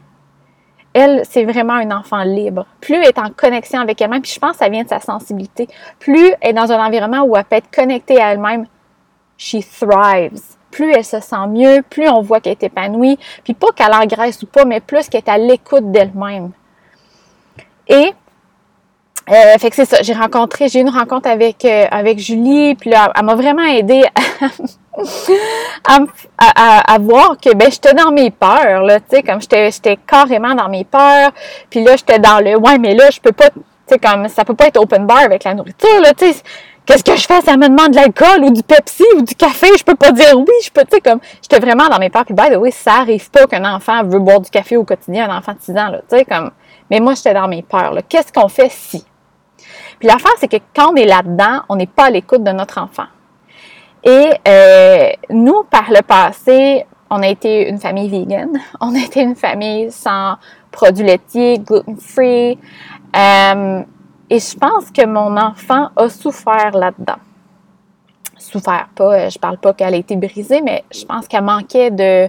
Elle, 0.94 1.24
c'est 1.26 1.44
vraiment 1.44 1.74
un 1.74 1.92
enfant 1.92 2.24
libre. 2.24 2.66
Plus 2.80 2.96
elle 2.96 3.06
est 3.06 3.18
en 3.18 3.32
connexion 3.32 3.80
avec 3.80 4.00
elle-même, 4.02 4.22
puis 4.22 4.32
je 4.32 4.40
pense 4.40 4.52
que 4.52 4.58
ça 4.58 4.70
vient 4.70 4.84
de 4.84 4.90
sa 4.90 5.00
sensibilité. 5.00 5.68
Plus 6.00 6.34
elle 6.40 6.52
est 6.52 6.54
dans 6.54 6.72
un 6.72 6.86
environnement 6.86 7.24
où 7.24 7.36
elle 7.36 7.44
peut 7.46 7.56
être 7.56 7.72
connectée 7.72 8.22
à 8.22 8.34
elle-même, 8.34 8.68
she 9.38 9.58
thrives. 9.80 10.42
Plus 10.70 10.92
elle 10.92 11.06
se 11.06 11.20
sent 11.20 11.48
mieux, 11.50 11.84
plus 11.88 12.08
on 12.10 12.22
voit 12.22 12.40
qu'elle 12.40 12.54
est 12.54 12.64
épanouie. 12.64 13.18
Puis 13.44 13.54
pas 13.54 13.72
qu'elle 13.76 13.94
engraisse 13.94 14.42
ou 14.44 14.48
pas, 14.48 14.66
mais 14.66 14.80
plus 14.80 15.08
qu'elle 15.10 15.22
est 15.22 15.30
à 15.30 15.38
l'écoute 15.38 15.92
d'elle-même. 15.92 16.52
Et 17.88 18.14
euh, 19.30 19.58
fait 19.58 19.70
que 19.70 19.76
c'est 19.76 19.86
ça, 19.86 20.02
j'ai 20.02 20.14
rencontré, 20.14 20.68
j'ai 20.68 20.80
eu 20.80 20.82
une 20.82 20.90
rencontre 20.90 21.30
avec 21.30 21.64
euh, 21.64 21.86
avec 21.90 22.20
Julie, 22.20 22.76
puis 22.76 22.90
là, 22.90 23.12
elle 23.16 23.24
m'a 23.24 23.36
vraiment 23.36 23.64
aidé 23.64 24.04
à, 25.88 26.00
à, 26.38 26.94
à, 26.94 27.00
voir 27.00 27.38
que 27.42 27.56
ben 27.56 27.72
j'étais 27.72 27.94
dans 27.94 28.12
mes 28.12 28.32
peurs 28.32 28.84
là, 28.84 29.00
tu 29.00 29.16
sais, 29.16 29.24
comme 29.24 29.40
j'étais 29.40 29.72
j'étais 29.72 29.98
carrément 30.06 30.54
dans 30.56 30.68
mes 30.68 30.84
peurs, 30.84 31.32
puis 31.70 31.84
là 31.84 31.96
j'étais 31.96 32.20
dans 32.20 32.40
le 32.40 32.58
ouais 32.58 32.78
mais 32.78 32.96
là 32.96 33.10
je 33.12 33.22
peux 33.22 33.32
pas, 33.32 33.50
tu 33.50 33.62
sais 33.88 33.98
comme 33.98 34.28
ça 34.28 34.44
peut 34.44 34.56
pas 34.56 34.68
être 34.68 34.78
open 34.78 35.06
bar 35.08 35.20
avec 35.20 35.46
la 35.46 35.54
nourriture 35.54 36.02
là, 36.02 36.14
tu 36.14 36.32
sais. 36.32 36.42
Qu'est-ce 36.86 37.04
que 37.06 37.16
je 37.16 37.26
fais? 37.26 37.40
Ça 37.40 37.56
me 37.56 37.70
demande 37.70 37.92
de 37.92 37.96
l'alcool 37.96 38.44
ou 38.44 38.50
du 38.50 38.62
Pepsi 38.62 39.06
ou 39.16 39.22
du 39.22 39.36
café. 39.36 39.68
Je 39.78 39.86
peux 39.86 39.96
pas 39.96 40.12
dire 40.12 40.38
oui. 40.38 40.54
Je 40.66 40.70
peux, 40.70 40.82
tu 40.82 40.96
sais, 40.96 41.00
comme, 41.00 41.20
j'étais 41.42 41.60
vraiment 41.60 41.88
dans 41.88 41.98
mes 41.98 42.10
peurs. 42.10 42.26
Puis, 42.26 42.34
by 42.34 42.54
the 42.54 42.58
way, 42.58 42.72
ça 42.72 42.96
arrive 42.96 43.32
pas 43.32 43.48
qu'un 43.48 43.64
enfant 43.74 44.04
veut 44.04 44.20
boire 44.20 44.42
du 44.42 44.50
café 44.50 44.76
au 44.76 44.84
quotidien, 44.84 45.30
un 45.30 45.38
enfant 45.38 45.54
de 45.54 45.62
6 45.62 45.72
ans, 45.72 45.88
là. 45.88 46.02
Tu 46.10 46.18
sais, 46.18 46.26
comme, 46.26 46.52
mais 46.92 47.00
moi, 47.00 47.14
j'étais 47.14 47.34
dans 47.34 47.48
mes 47.48 47.62
peurs, 47.62 47.94
là. 47.94 48.02
Qu'est-ce 48.02 48.34
qu'on 48.34 48.50
fait 48.50 48.70
si? 48.70 49.06
Puis 50.04 50.12
l'affaire, 50.12 50.34
c'est 50.38 50.50
que 50.50 50.62
quand 50.76 50.92
on 50.92 50.96
est 50.98 51.06
là-dedans, 51.06 51.62
on 51.70 51.78
n'est 51.78 51.88
pas 51.88 52.08
à 52.08 52.10
l'écoute 52.10 52.44
de 52.44 52.52
notre 52.52 52.78
enfant. 52.78 53.06
Et 54.04 54.32
euh, 54.46 55.10
nous, 55.30 55.64
par 55.64 55.90
le 55.92 56.02
passé, 56.02 56.86
on 57.10 57.24
a 57.24 57.28
été 57.30 57.70
une 57.70 57.80
famille 57.80 58.10
vegan, 58.10 58.50
on 58.82 58.94
a 58.96 58.98
été 58.98 59.22
une 59.22 59.38
famille 59.38 59.90
sans 59.94 60.36
produits 60.72 61.06
laitiers, 61.06 61.60
gluten-free. 61.60 62.60
Euh, 63.16 63.82
et 64.30 64.40
je 64.40 64.58
pense 64.58 64.92
que 64.92 65.06
mon 65.06 65.38
enfant 65.38 65.88
a 65.96 66.10
souffert 66.10 66.72
là-dedans. 66.72 67.22
Souffert, 68.38 68.90
pas, 68.94 69.30
je 69.30 69.40
parle 69.40 69.58
pas 69.58 69.72
qu'elle 69.72 69.94
a 69.94 69.98
été 69.98 70.18
brisée, 70.18 70.62
mais 70.62 70.84
je 70.94 71.06
pense 71.06 71.30
qu'elle 71.30 71.46
manquait 71.46 71.92
de, 71.92 72.28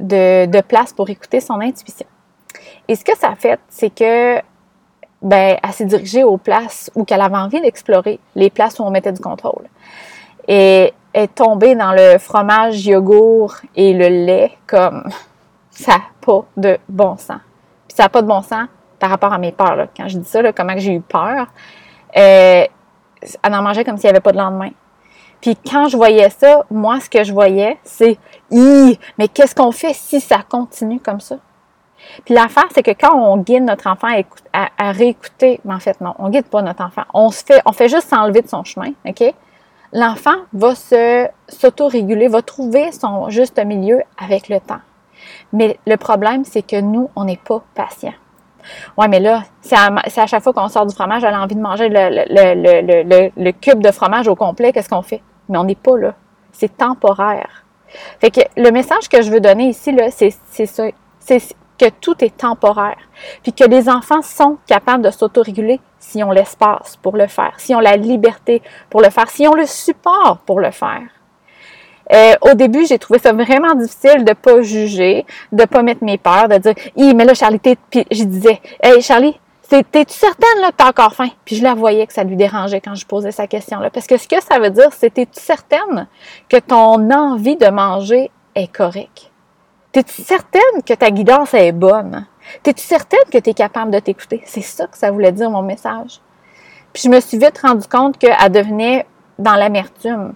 de, 0.00 0.46
de 0.46 0.60
place 0.62 0.92
pour 0.92 1.08
écouter 1.08 1.38
son 1.38 1.60
intuition. 1.60 2.08
Et 2.88 2.96
ce 2.96 3.04
que 3.04 3.16
ça 3.16 3.28
a 3.28 3.36
fait, 3.36 3.60
c'est 3.68 3.94
que 3.94 4.42
ben, 5.22 5.56
elle 5.62 5.72
s'est 5.72 5.84
dirigée 5.84 6.24
aux 6.24 6.36
places 6.36 6.90
où 6.94 7.04
qu'elle 7.04 7.20
avait 7.20 7.36
envie 7.36 7.60
d'explorer, 7.60 8.18
les 8.34 8.50
places 8.50 8.78
où 8.78 8.82
on 8.82 8.90
mettait 8.90 9.12
du 9.12 9.20
contrôle. 9.20 9.66
Et 10.48 10.92
est 11.14 11.34
tombée 11.34 11.74
dans 11.74 11.92
le 11.92 12.18
fromage, 12.18 12.86
yogourt 12.86 13.56
et 13.76 13.92
le 13.92 14.08
lait 14.08 14.52
comme 14.66 15.04
ça 15.70 15.92
n'a 15.92 16.02
pas 16.20 16.44
de 16.56 16.78
bon 16.88 17.16
sens. 17.16 17.40
Puis 17.88 17.96
ça 17.96 18.04
n'a 18.04 18.08
pas 18.08 18.22
de 18.22 18.26
bon 18.26 18.42
sens 18.42 18.66
par 18.98 19.10
rapport 19.10 19.32
à 19.32 19.38
mes 19.38 19.52
peurs. 19.52 19.76
Là. 19.76 19.86
Quand 19.96 20.08
je 20.08 20.18
dis 20.18 20.28
ça, 20.28 20.42
là, 20.42 20.52
comment 20.52 20.74
j'ai 20.76 20.94
eu 20.94 21.00
peur, 21.00 21.46
euh, 22.16 22.64
elle 23.42 23.54
en 23.54 23.62
mangeait 23.62 23.84
comme 23.84 23.96
s'il 23.96 24.06
n'y 24.06 24.10
avait 24.10 24.20
pas 24.20 24.32
de 24.32 24.38
lendemain. 24.38 24.70
Puis 25.40 25.56
quand 25.56 25.88
je 25.88 25.96
voyais 25.96 26.30
ça, 26.30 26.64
moi, 26.70 27.00
ce 27.00 27.10
que 27.10 27.24
je 27.24 27.32
voyais, 27.32 27.78
c'est 27.82 28.16
mais 28.50 29.28
qu'est-ce 29.28 29.54
qu'on 29.54 29.72
fait 29.72 29.92
si 29.92 30.20
ça 30.20 30.38
continue 30.48 31.00
comme 31.00 31.20
ça? 31.20 31.36
Puis 32.24 32.34
l'affaire, 32.34 32.66
c'est 32.74 32.82
que 32.82 32.90
quand 32.90 33.14
on 33.14 33.36
guide 33.38 33.64
notre 33.64 33.88
enfant 33.88 34.08
à, 34.52 34.92
réécouter, 34.92 35.60
mais 35.64 35.74
en 35.74 35.80
fait, 35.80 36.00
non, 36.00 36.14
on 36.18 36.28
guide 36.30 36.46
pas 36.46 36.62
notre 36.62 36.82
enfant. 36.82 37.02
On 37.14 37.30
se 37.30 37.44
fait, 37.44 37.62
on 37.64 37.72
fait 37.72 37.88
juste 37.88 38.08
s'enlever 38.08 38.42
de 38.42 38.48
son 38.48 38.64
chemin, 38.64 38.92
OK? 39.06 39.22
L'enfant 39.92 40.36
va 40.52 40.74
se, 40.74 41.28
s'auto-réguler, 41.48 42.28
va 42.28 42.42
trouver 42.42 42.92
son 42.92 43.28
juste 43.28 43.62
milieu 43.64 44.02
avec 44.18 44.48
le 44.48 44.58
temps. 44.58 44.80
Mais 45.52 45.78
le 45.86 45.96
problème, 45.96 46.44
c'est 46.44 46.62
que 46.62 46.80
nous, 46.80 47.10
on 47.14 47.24
n'est 47.24 47.36
pas 47.36 47.62
patient. 47.74 48.14
Ouais, 48.96 49.08
mais 49.08 49.20
là, 49.20 49.42
c'est 49.60 49.76
à, 49.76 50.26
chaque 50.26 50.42
fois 50.42 50.52
qu'on 50.52 50.68
sort 50.68 50.86
du 50.86 50.94
fromage, 50.94 51.24
elle 51.24 51.34
a 51.34 51.40
envie 51.42 51.56
de 51.56 51.60
manger 51.60 51.88
le, 51.90 53.50
cube 53.52 53.82
de 53.82 53.90
fromage 53.90 54.28
au 54.28 54.34
complet, 54.34 54.72
qu'est-ce 54.72 54.88
qu'on 54.88 55.02
fait? 55.02 55.22
Mais 55.48 55.58
on 55.58 55.64
n'est 55.64 55.74
pas 55.74 55.98
là. 55.98 56.14
C'est 56.52 56.76
temporaire. 56.76 57.64
Fait 58.20 58.30
que 58.30 58.40
le 58.56 58.70
message 58.70 59.08
que 59.08 59.20
je 59.20 59.30
veux 59.30 59.40
donner 59.40 59.68
ici, 59.68 59.92
là, 59.92 60.10
c'est, 60.10 60.30
ça. 60.66 60.84
C'est 61.18 61.42
que 61.78 61.88
tout 62.00 62.22
est 62.24 62.36
temporaire. 62.36 62.98
Puis 63.42 63.52
que 63.52 63.64
les 63.64 63.88
enfants 63.88 64.22
sont 64.22 64.58
capables 64.66 65.02
de 65.02 65.10
s'autoréguler 65.10 65.80
si 65.98 66.22
on 66.22 66.30
l'espace 66.30 66.96
pour 67.02 67.16
le 67.16 67.26
faire, 67.26 67.54
si 67.58 67.74
on 67.74 67.80
la 67.80 67.96
liberté 67.96 68.62
pour 68.90 69.00
le 69.00 69.10
faire, 69.10 69.30
si 69.30 69.46
on 69.46 69.54
le 69.54 69.66
support 69.66 70.38
pour 70.44 70.60
le 70.60 70.70
faire. 70.70 71.02
Euh, 72.12 72.34
au 72.42 72.54
début, 72.54 72.84
j'ai 72.86 72.98
trouvé 72.98 73.18
ça 73.18 73.32
vraiment 73.32 73.74
difficile 73.74 74.24
de 74.24 74.32
pas 74.32 74.60
juger, 74.62 75.24
de 75.52 75.64
pas 75.64 75.82
mettre 75.82 76.04
mes 76.04 76.18
peurs, 76.18 76.48
de 76.48 76.58
dire, 76.58 76.74
mais 76.96 77.24
là, 77.24 77.34
Charlie. 77.34 77.58
Puis 77.58 78.06
je 78.10 78.24
disais, 78.24 78.60
hey, 78.82 79.00
Charlie, 79.00 79.38
t'es-tu 79.68 80.12
certaine 80.12 80.60
là, 80.60 80.70
que 80.70 80.76
t'as 80.76 80.88
encore 80.88 81.14
faim? 81.14 81.30
Puis 81.44 81.56
je 81.56 81.62
la 81.62 81.74
voyais 81.74 82.06
que 82.06 82.12
ça 82.12 82.24
lui 82.24 82.36
dérangeait 82.36 82.80
quand 82.80 82.94
je 82.94 83.06
posais 83.06 83.32
sa 83.32 83.46
question-là. 83.46 83.90
Parce 83.90 84.06
que 84.06 84.18
ce 84.18 84.28
que 84.28 84.42
ça 84.42 84.58
veut 84.58 84.70
dire, 84.70 84.90
c'est 84.92 85.14
t'es-tu 85.14 85.40
certaine 85.40 86.06
que 86.48 86.58
ton 86.58 87.10
envie 87.10 87.56
de 87.56 87.68
manger 87.68 88.30
est 88.54 88.70
correcte? 88.70 89.31
T'es-tu 89.92 90.22
certaine 90.22 90.82
que 90.86 90.94
ta 90.94 91.10
guidance 91.10 91.52
est 91.52 91.72
bonne? 91.72 92.26
T'es-tu 92.62 92.82
certaine 92.82 93.24
que 93.30 93.38
tu 93.38 93.50
es 93.50 93.54
capable 93.54 93.90
de 93.90 93.98
t'écouter? 93.98 94.42
C'est 94.46 94.62
ça 94.62 94.86
que 94.86 94.96
ça 94.96 95.10
voulait 95.10 95.32
dire 95.32 95.50
mon 95.50 95.62
message. 95.62 96.20
Puis 96.92 97.02
je 97.04 97.08
me 97.10 97.20
suis 97.20 97.38
vite 97.38 97.58
rendu 97.58 97.86
compte 97.86 98.18
qu'elle 98.18 98.50
devenait 98.50 99.06
dans 99.38 99.54
l'amertume. 99.54 100.34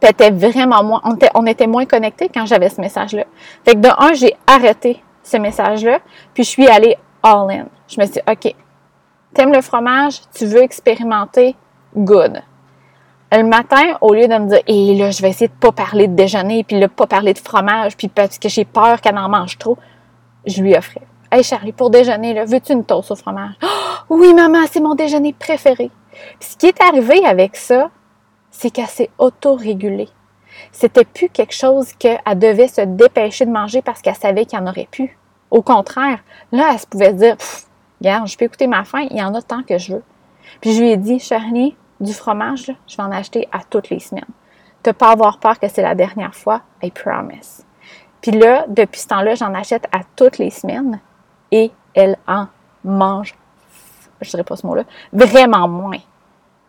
Puis 0.00 0.30
vraiment 0.30 0.82
moins, 0.82 1.00
on 1.04 1.14
était, 1.14 1.30
on 1.34 1.46
était 1.46 1.66
moins 1.66 1.86
connectés 1.86 2.30
quand 2.32 2.46
j'avais 2.46 2.68
ce 2.68 2.80
message-là. 2.80 3.24
Fait 3.64 3.74
que 3.74 3.80
de 3.80 3.88
un, 3.98 4.14
j'ai 4.14 4.34
arrêté 4.46 5.02
ce 5.22 5.36
message-là, 5.36 5.98
puis 6.34 6.44
je 6.44 6.48
suis 6.48 6.68
allée 6.68 6.96
all 7.22 7.50
in. 7.50 7.66
Je 7.88 8.00
me 8.00 8.06
suis 8.06 8.14
dit, 8.14 8.20
OK, 8.30 8.54
t'aimes 9.34 9.52
le 9.52 9.62
fromage, 9.62 10.20
tu 10.34 10.46
veux 10.46 10.62
expérimenter, 10.62 11.56
good. 11.94 12.42
Le 13.32 13.42
matin, 13.42 13.98
au 14.00 14.14
lieu 14.14 14.28
de 14.28 14.38
me 14.38 14.48
dire, 14.48 14.60
hé 14.68 14.94
là, 14.94 15.10
je 15.10 15.20
vais 15.20 15.30
essayer 15.30 15.48
de 15.48 15.52
pas 15.52 15.72
parler 15.72 16.06
de 16.06 16.14
déjeuner, 16.14 16.62
puis 16.62 16.78
de 16.78 16.86
pas 16.86 17.08
parler 17.08 17.34
de 17.34 17.38
fromage, 17.38 17.96
puis 17.96 18.06
parce 18.06 18.38
que 18.38 18.48
j'ai 18.48 18.64
peur 18.64 19.00
qu'elle 19.00 19.18
en 19.18 19.28
mange 19.28 19.58
trop, 19.58 19.76
je 20.46 20.62
lui 20.62 20.76
offrais. 20.76 21.02
Hey 21.32 21.42
Charlie, 21.42 21.72
pour 21.72 21.90
déjeuner, 21.90 22.34
là, 22.34 22.44
veux-tu 22.44 22.72
une 22.72 22.84
toast 22.84 23.10
au 23.10 23.16
fromage? 23.16 23.54
Oh, 24.08 24.16
oui, 24.16 24.32
maman, 24.32 24.60
c'est 24.70 24.80
mon 24.80 24.94
déjeuner 24.94 25.32
préféré. 25.32 25.90
Puis 26.38 26.50
ce 26.50 26.56
qui 26.56 26.66
est 26.66 26.80
arrivé 26.80 27.26
avec 27.26 27.56
ça, 27.56 27.90
c'est 28.52 28.70
qu'elle 28.70 28.86
s'est 28.86 29.10
autorégulée. 29.18 30.08
C'était 30.70 31.04
plus 31.04 31.28
quelque 31.28 31.54
chose 31.54 31.92
qu'elle 31.94 32.20
devait 32.36 32.68
se 32.68 32.80
dépêcher 32.82 33.44
de 33.44 33.50
manger 33.50 33.82
parce 33.82 34.02
qu'elle 34.02 34.14
savait 34.14 34.46
qu'il 34.46 34.58
y 34.58 34.62
en 34.62 34.68
aurait 34.68 34.88
plus. 34.90 35.18
Au 35.50 35.62
contraire, 35.62 36.20
là, 36.52 36.70
elle 36.72 36.78
se 36.78 36.86
pouvait 36.86 37.12
dire, 37.12 37.36
regarde, 38.00 38.28
je 38.28 38.36
peux 38.38 38.44
écouter 38.44 38.68
ma 38.68 38.84
faim, 38.84 39.06
il 39.10 39.16
y 39.16 39.22
en 39.22 39.34
a 39.34 39.42
tant 39.42 39.64
que 39.64 39.78
je 39.78 39.94
veux. 39.94 40.02
Puis 40.60 40.74
je 40.74 40.80
lui 40.80 40.90
ai 40.90 40.96
dit, 40.96 41.18
Charlie, 41.18 41.76
du 42.00 42.12
fromage, 42.12 42.72
je 42.86 42.96
vais 42.96 43.02
en 43.02 43.12
acheter 43.12 43.48
à 43.52 43.60
toutes 43.68 43.90
les 43.90 44.00
semaines. 44.00 44.24
Ne 44.86 44.92
pas 44.92 45.10
avoir 45.10 45.38
peur 45.38 45.58
que 45.58 45.68
c'est 45.68 45.82
la 45.82 45.94
dernière 45.94 46.34
fois, 46.34 46.62
I 46.82 46.90
promise. 46.90 47.64
Puis 48.20 48.30
là, 48.30 48.64
depuis 48.68 49.00
ce 49.00 49.08
temps-là, 49.08 49.34
j'en 49.34 49.52
achète 49.54 49.86
à 49.92 50.00
toutes 50.14 50.38
les 50.38 50.50
semaines 50.50 51.00
et 51.50 51.70
elle 51.94 52.16
en 52.26 52.46
mange, 52.84 53.34
je 54.20 54.30
dirais 54.30 54.44
pas 54.44 54.56
ce 54.56 54.66
mot-là, 54.66 54.84
vraiment 55.12 55.66
moins. 55.68 55.98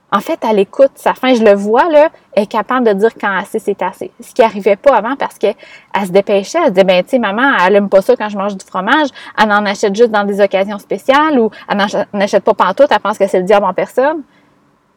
En 0.10 0.22
fait, 0.22 0.40
elle 0.50 0.60
écoute 0.60 0.92
sa 0.96 1.14
faim, 1.14 1.34
je 1.34 1.44
le 1.44 1.54
vois, 1.54 1.90
là, 1.90 2.10
elle 2.32 2.44
est 2.44 2.48
capable 2.48 2.88
de 2.88 2.94
dire 2.94 3.14
quand 3.20 3.36
assez, 3.36 3.60
c'est 3.60 3.82
assez. 3.82 4.10
Ce 4.22 4.34
qui 4.34 4.42
n'arrivait 4.42 4.78
pas 4.78 4.96
avant 4.96 5.18
parce 5.18 5.38
qu'elle 5.38 5.56
se 6.02 6.12
dépêchait, 6.12 6.60
elle 6.60 6.68
se 6.68 6.72
disait, 6.72 6.86
ben, 6.86 7.04
tu 7.04 7.10
sais, 7.10 7.20
maman, 7.20 7.58
elle 7.66 7.76
aime 7.76 7.90
pas 7.90 8.02
ça 8.02 8.16
quand 8.16 8.30
je 8.30 8.38
mange 8.38 8.56
du 8.56 8.66
fromage, 8.66 9.10
elle 9.38 9.52
en 9.52 9.66
achète 9.66 9.94
juste 9.94 10.12
dans 10.12 10.24
des 10.24 10.40
occasions 10.40 10.80
spéciales 10.80 11.38
ou 11.38 11.52
elle 11.68 11.86
n'achète 12.14 12.44
pas 12.44 12.54
pantoute, 12.54 12.88
elle 12.90 13.00
pense 13.00 13.18
que 13.18 13.28
c'est 13.28 13.40
le 13.40 13.46
diable 13.46 13.66
en 13.66 13.74
personne. 13.74 14.24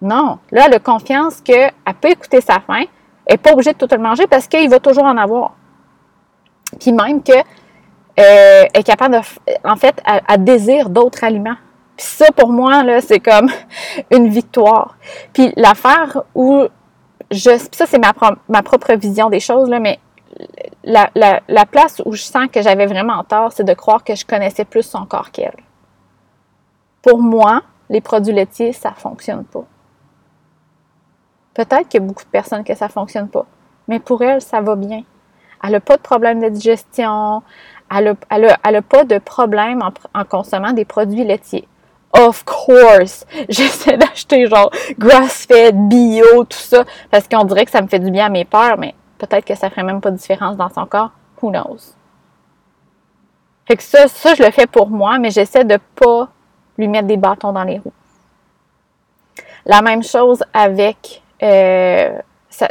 Non. 0.03 0.39
Là, 0.51 0.65
elle 0.67 0.75
a 0.75 0.79
confiance 0.79 1.41
qu'elle 1.41 1.73
peut 2.01 2.11
écouter 2.11 2.41
sa 2.41 2.61
faim, 2.61 2.85
elle 3.27 3.35
n'est 3.35 3.39
pas 3.39 3.53
obligée 3.53 3.73
de 3.73 3.79
tout 3.79 3.89
le 3.91 4.03
manger 4.03 4.27
parce 4.27 4.47
qu'il 4.47 4.69
va 4.69 4.81
toujours 4.81 5.05
en 5.05 5.17
avoir. 5.17 5.53
Puis 6.79 6.93
même 6.93 7.23
qu'elle 7.23 7.45
euh, 8.19 8.65
est 8.75 8.83
capable 8.83 9.17
de, 9.17 9.21
en 9.69 9.77
fait, 9.77 10.03
elle 10.29 10.45
désire 10.45 10.89
d'autres 10.89 11.25
aliments. 11.25 11.57
Puis 11.97 12.07
ça, 12.07 12.27
pour 12.33 12.51
moi, 12.51 12.83
là, 12.83 13.01
c'est 13.01 13.21
comme 13.21 13.51
une 14.11 14.29
victoire. 14.29 14.97
Puis 15.33 15.53
l'affaire 15.57 16.23
où 16.35 16.65
je... 17.31 17.51
ça, 17.73 17.87
c'est 17.87 18.01
ma, 18.01 18.63
propre 18.63 18.95
vision 18.95 19.29
des 19.31 19.41
choses, 19.41 19.69
là, 19.69 19.79
mais 19.81 19.99
la, 20.85 21.11
la, 21.15 21.67
place 21.67 22.01
où 22.05 22.13
je 22.13 22.23
sens 22.23 22.47
que 22.51 22.63
j'avais 22.63 22.87
vraiment 22.87 23.23
tort, 23.25 23.53
c'est 23.53 23.65
de 23.65 23.75
croire 23.75 24.03
que 24.03 24.15
je 24.15 24.25
connaissais 24.25 24.65
plus 24.65 24.83
son 24.83 25.05
corps 25.05 25.31
qu'elle. 25.31 25.57
Pour 27.03 27.21
moi, 27.21 27.63
les 27.91 28.01
produits 28.01 28.33
laitiers, 28.33 28.73
ça 28.73 28.93
fonctionne 28.93 29.45
pas. 29.45 29.65
Peut-être 31.55 31.89
qu'il 31.89 32.01
y 32.01 32.05
a 32.05 32.07
beaucoup 32.07 32.25
de 32.25 32.29
personnes 32.29 32.65
que 32.65 32.75
ça 32.75 32.89
fonctionne 32.89 33.29
pas, 33.29 33.47
mais 33.89 33.99
pour 33.99 34.23
elle, 34.23 34.41
ça 34.41 34.61
va 34.61 34.77
bien. 34.77 35.03
Elle 35.63 35.73
n'a 35.73 35.81
pas 35.81 35.97
de 35.97 36.03
problème 36.03 36.41
de 36.41 36.49
digestion, 36.49 37.43
elle 37.91 38.17
n'a 38.35 38.83
pas 38.83 39.05
de 39.05 39.19
problème 39.19 39.83
en 40.15 40.25
consommant 40.25 40.73
des 40.73 40.85
produits 40.85 41.25
laitiers. 41.25 41.69
Of 42.13 42.45
course, 42.45 43.25
j'essaie 43.49 43.97
d'acheter 43.97 44.47
genre 44.47 44.71
grass-fed, 44.99 45.77
bio, 45.89 46.45
tout 46.45 46.59
ça, 46.59 46.85
parce 47.11 47.29
qu'on 47.29 47.45
dirait 47.45 47.65
que 47.65 47.71
ça 47.71 47.83
me 47.83 47.89
fait 47.89 48.01
du 48.01 48.11
bien 48.11 48.27
à 48.27 48.29
mes 48.29 48.45
peurs, 48.45 48.79
mais 48.79 48.95
peut-être 49.19 49.45
que 49.45 49.55
ça 49.55 49.71
ferait 49.71 49.85
même 49.85 50.01
pas 50.01 50.11
de 50.11 50.17
différence 50.17 50.57
dans 50.57 50.69
son 50.71 50.87
corps. 50.87 51.11
Who 51.41 51.51
knows? 51.51 51.95
Fait 53.67 53.77
que 53.77 53.83
ça, 53.83 54.09
ça, 54.09 54.35
je 54.35 54.43
le 54.43 54.51
fais 54.51 54.67
pour 54.67 54.91
moi, 54.91 55.19
mais 55.19 55.31
j'essaie 55.31 55.65
de 55.65 55.79
pas 55.95 56.29
lui 56.77 56.89
mettre 56.89 57.07
des 57.07 57.17
bâtons 57.17 57.53
dans 57.53 57.63
les 57.65 57.79
roues. 57.79 57.93
La 59.65 59.83
même 59.83 60.03
chose 60.03 60.43
avec 60.53 61.23
euh, 61.43 62.19
ça, 62.51 62.69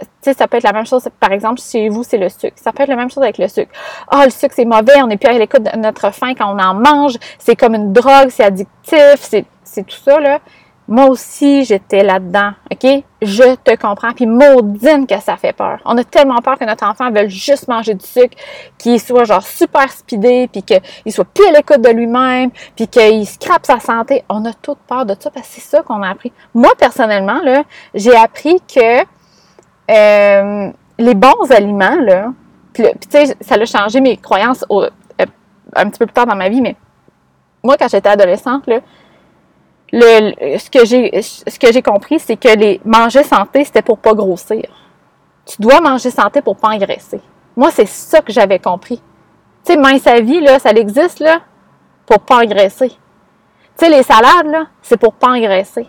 peut 0.47 0.57
être 0.57 0.63
la 0.63 0.73
même 0.73 0.85
chose, 0.85 1.07
par 1.19 1.31
exemple, 1.31 1.59
chez 1.61 1.89
vous, 1.89 2.03
c'est 2.03 2.17
le 2.17 2.29
sucre. 2.29 2.55
Ça 2.55 2.71
peut 2.71 2.83
être 2.83 2.89
la 2.89 2.95
même 2.95 3.09
chose 3.09 3.23
avec 3.23 3.37
le 3.37 3.47
sucre. 3.47 3.71
Ah, 4.07 4.25
le 4.25 4.31
sucre, 4.31 4.53
c'est 4.55 4.65
mauvais, 4.65 5.01
on 5.01 5.07
n'est 5.07 5.17
plus 5.17 5.29
à 5.29 5.37
l'écoute 5.37 5.63
de 5.63 5.77
notre 5.77 6.13
faim 6.13 6.33
quand 6.35 6.53
on 6.53 6.59
en 6.59 6.73
mange, 6.73 7.17
c'est 7.37 7.55
comme 7.55 7.75
une 7.75 7.93
drogue, 7.93 8.29
c'est 8.29 8.43
addictif, 8.43 9.15
c'est 9.19 9.83
tout 9.83 9.97
ça, 10.03 10.19
là. 10.19 10.39
Moi 10.89 11.05
aussi, 11.05 11.65
j'étais 11.65 12.01
là-dedans, 12.01 12.53
OK? 12.71 13.03
Je 13.21 13.55
te 13.57 13.75
comprends, 13.75 14.11
puis 14.11 14.25
maudine 14.25 15.05
que 15.05 15.19
ça 15.19 15.37
fait 15.37 15.53
peur. 15.53 15.79
On 15.85 15.95
a 15.99 16.03
tellement 16.03 16.41
peur 16.41 16.57
que 16.57 16.65
notre 16.65 16.83
enfant 16.83 17.11
veuille 17.11 17.29
juste 17.29 17.67
manger 17.67 17.93
du 17.93 18.03
sucre, 18.03 18.35
qu'il 18.79 18.99
soit 18.99 19.23
genre 19.23 19.43
super 19.43 19.91
speedé, 19.91 20.49
puis 20.51 20.63
qu'il 20.63 21.13
soit 21.13 21.25
plus 21.25 21.45
à 21.45 21.51
l'écoute 21.51 21.81
de 21.81 21.91
lui-même, 21.91 22.49
puis 22.75 22.87
qu'il 22.87 23.27
scrape 23.27 23.67
sa 23.67 23.79
santé. 23.79 24.23
On 24.29 24.43
a 24.45 24.53
toute 24.53 24.79
peur 24.87 25.05
de 25.05 25.13
ça, 25.19 25.29
parce 25.29 25.47
que 25.47 25.53
c'est 25.53 25.61
ça 25.61 25.83
qu'on 25.83 26.01
a 26.01 26.09
appris. 26.09 26.33
Moi, 26.55 26.71
personnellement, 26.75 27.39
j'ai 27.93 28.15
appris 28.15 28.59
que 28.61 29.03
euh, 29.91 30.71
les 30.97 31.13
bons 31.13 31.51
aliments, 31.51 32.01
là, 32.01 32.33
puis 32.73 32.85
tu 33.11 33.27
ça 33.41 33.55
a 33.55 33.65
changé 33.65 34.01
mes 34.01 34.17
croyances 34.17 34.65
euh, 34.71 34.89
un 35.75 35.87
petit 35.87 35.99
peu 35.99 36.07
plus 36.07 36.13
tard 36.13 36.25
dans 36.25 36.35
ma 36.35 36.49
vie, 36.49 36.61
mais 36.61 36.75
moi, 37.63 37.77
quand 37.77 37.89
j'étais 37.89 38.09
adolescente, 38.09 38.65
là, 38.65 38.79
ce 39.91 40.69
que 41.57 41.71
j'ai 41.71 41.81
compris, 41.81 42.19
c'est 42.19 42.37
que 42.37 42.49
les 42.49 42.81
manger 42.85 43.23
santé, 43.23 43.63
c'était 43.65 43.81
pour 43.81 43.97
pas 43.97 44.13
grossir. 44.13 44.63
Tu 45.45 45.61
dois 45.61 45.81
manger 45.81 46.11
santé 46.11 46.41
pour 46.41 46.57
pas 46.57 46.69
engraisser. 46.69 47.21
Moi, 47.55 47.71
c'est 47.71 47.87
ça 47.87 48.21
que 48.21 48.31
j'avais 48.31 48.59
compris. 48.59 49.01
Tu 49.65 49.73
sais, 49.73 49.77
mince 49.77 50.05
à 50.07 50.21
vie, 50.21 50.45
ça 50.59 50.69
existe, 50.71 51.19
là, 51.19 51.41
pour 52.05 52.19
pas 52.19 52.43
engraisser. 52.43 52.89
Tu 52.89 52.95
sais, 53.75 53.89
les 53.89 54.03
salades, 54.03 54.67
c'est 54.81 54.97
pour 54.97 55.13
pas 55.13 55.29
engraisser. 55.29 55.87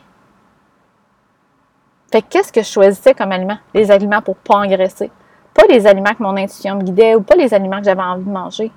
Fait 2.11 2.23
qu'est-ce 2.23 2.52
que 2.52 2.62
je 2.62 2.69
choisissais 2.69 3.14
comme 3.14 3.30
aliment? 3.30 3.59
Les 3.75 3.90
aliments 3.90 4.23
pour 4.23 4.37
pas 4.37 4.57
engraisser. 4.57 5.11
Pas 5.54 5.64
les 5.69 5.87
aliments 5.87 6.14
que 6.14 6.23
mon 6.23 6.37
intuition 6.37 6.76
me 6.76 6.83
guidait 6.83 7.14
ou 7.14 7.23
pas 7.23 7.37
les 7.37 7.52
aliments 7.54 7.78
que 7.78 7.85
j'avais 7.85 8.02
envie 8.02 8.25
de 8.25 8.30
manger. 8.30 8.73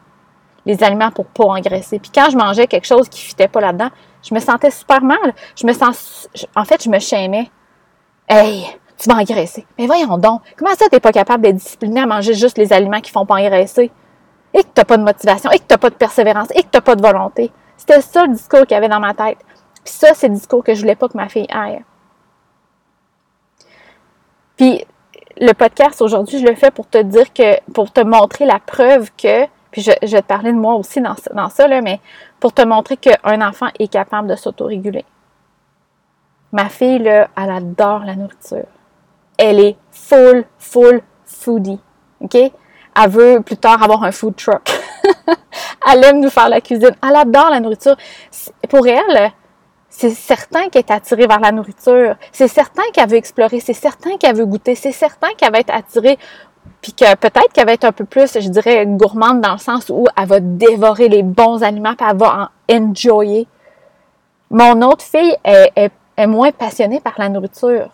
Les 0.65 0.84
aliments 0.84 1.12
pour 1.12 1.25
pas 1.25 1.46
engraisser. 1.46 2.00
Puis 2.00 2.12
quand 2.13 2.30
je 2.30 2.38
mangeais 2.38 2.68
quelque 2.68 2.86
chose 2.86 3.10
qui 3.10 3.22
fitait 3.22 3.48
pas 3.48 3.62
là-dedans, 3.62 3.89
je 4.24 4.34
me 4.34 4.39
sentais 4.39 4.72
super 4.72 5.01
mal. 5.01 5.34
Je 5.56 5.68
me 5.68 5.74
sens, 5.74 6.27
en 6.56 6.65
fait, 6.65 6.84
je 6.84 6.89
me 6.89 7.00
chaimais. 7.00 7.51
Hey, 8.27 8.65
tu 8.98 9.10
vas 9.10 9.15
engraisser. 9.15 9.65
Mais 9.77 9.86
voyons 9.86 10.18
donc, 10.18 10.42
comment 10.58 10.74
ça 10.75 10.88
t'es 10.89 11.00
pas 11.00 11.12
capable 11.12 11.44
d'être 11.44 11.58
discipliné 11.58 12.01
à 12.01 12.06
manger 12.06 12.34
juste 12.34 12.58
les 12.58 12.72
aliments 12.72 13.01
qui 13.01 13.12
font 13.12 13.25
pas 13.25 13.36
engraisser? 13.36 13.92
Et 14.53 14.63
que 14.63 14.70
t'as 14.74 14.86
pas 14.86 14.98
de 14.98 15.03
motivation, 15.03 15.51
et 15.51 15.60
que 15.60 15.65
t'as 15.68 15.77
pas 15.77 15.89
de 15.89 15.96
persévérance, 15.96 16.50
et 16.56 16.63
que 16.63 16.68
t'as 16.70 16.82
pas 16.82 16.96
de 16.96 17.01
volonté. 17.01 17.51
C'était 17.75 18.01
ça 18.01 18.25
le 18.25 18.34
discours 18.34 18.62
qu'il 18.62 18.72
y 18.72 18.75
avait 18.75 18.88
dans 18.88 19.00
ma 19.00 19.13
tête. 19.13 19.39
Puis 19.84 19.94
ça, 19.94 20.13
c'est 20.13 20.27
le 20.27 20.36
discours 20.36 20.63
que 20.63 20.74
je 20.74 20.82
voulais 20.82 20.96
pas 20.96 21.10
que 21.10 21.18
ma 21.18 21.27
fille 21.27 21.48
aille. 21.50 21.84
Puis 24.56 24.86
le 25.38 25.51
podcast 25.53 26.01
aujourd'hui, 26.01 26.39
je 26.39 26.46
le 26.46 26.56
fais 26.56 26.72
pour 26.72 26.88
te 26.88 27.00
dire 27.00 27.34
que, 27.34 27.60
pour 27.72 27.92
te 27.92 28.01
montrer 28.01 28.46
la 28.46 28.60
preuve 28.60 29.12
que, 29.18 29.46
puis 29.74 29.82
je, 29.82 29.89
vais 29.89 30.22
te 30.22 30.27
parler 30.27 30.51
de 30.51 30.58
moi 30.58 30.75
aussi 30.75 31.01
dans, 31.01 31.15
dans 31.34 31.50
ça, 31.50 31.68
là, 31.68 31.82
mais 31.82 32.00
pour 32.39 32.53
te 32.53 32.62
montrer 32.62 32.96
qu'un 32.96 33.42
enfant 33.42 33.70
est 33.80 33.88
capable 33.88 34.27
de 34.27 34.36
s'autoréguler. 34.36 35.03
Ma 36.51 36.70
fille, 36.70 37.00
là, 37.00 37.27
elle 37.36 37.50
adore 37.50 38.06
la 38.06 38.15
nourriture. 38.15 38.68
Elle 39.36 39.60
est 39.60 39.75
full, 39.89 40.46
full 40.60 41.01
foodie. 41.25 41.80
OK? 42.22 42.36
Elle 42.36 43.10
veut 43.10 43.42
plus 43.42 43.58
tard 43.58 43.82
avoir 43.82 44.03
un 44.03 44.12
food 44.12 44.36
truck. 44.36 44.62
elle 45.92 46.03
aime 46.03 46.20
nous 46.20 46.30
faire 46.30 46.50
la 46.50 46.62
cuisine. 46.62 46.96
Elle 47.01 47.15
adore 47.15 47.50
la 47.50 47.60
nourriture. 47.60 47.98
Pour 48.70 48.86
elle, 48.86 49.32
c'est 49.89 50.12
certain 50.12 50.70
qu'elle 50.70 50.84
est 50.84 50.92
attirée 50.92 51.25
vers 51.25 51.39
la 51.39 51.51
nourriture. 51.51 52.15
C'est 52.32 52.48
certain 52.48 52.84
qu'elle 52.94 53.10
veut 53.10 53.18
explorer. 53.18 53.60
C'est 53.60 53.74
certain 53.74 54.18
qu'elle 54.18 54.36
veut 54.36 54.46
goûter. 54.46 54.75
C'est 54.75 54.92
certain 54.92 55.30
qu'elle 55.36 55.51
va 55.51 55.58
être 55.62 55.74
attirée. 55.74 56.20
Puis 56.82 56.93
que 56.93 57.15
peut-être 57.15 57.51
qu'elle 57.53 57.65
va 57.65 57.74
être 57.74 57.86
un 57.86 57.91
peu 57.91 58.05
plus, 58.05 58.39
je 58.39 58.50
dirais, 58.50 58.86
gourmande 58.86 59.41
dans 59.41 59.53
le 59.53 59.58
sens 59.58 59.89
où 59.89 60.05
elle 60.17 60.27
va 60.27 60.39
dévorer 60.39 61.08
les 61.08 61.24
bons 61.24 61.63
aliments 61.63 61.96
puis 61.96 62.08
elle 62.10 62.17
va 62.17 62.50
en 62.70 62.75
enjoyer. 62.75 63.48
Mon 64.50 64.82
autre 64.82 65.03
fille 65.03 65.36
est, 65.43 65.91
moins 66.27 66.51
passionnée 66.51 67.00
par 67.00 67.13
la 67.17 67.29
nourriture. 67.29 67.89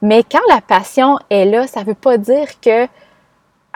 Mais 0.00 0.22
quand 0.22 0.40
la 0.48 0.60
passion 0.60 1.18
est 1.30 1.44
là, 1.44 1.66
ça 1.66 1.80
ne 1.80 1.86
veut 1.86 1.94
pas 1.94 2.18
dire 2.18 2.60
que 2.60 2.86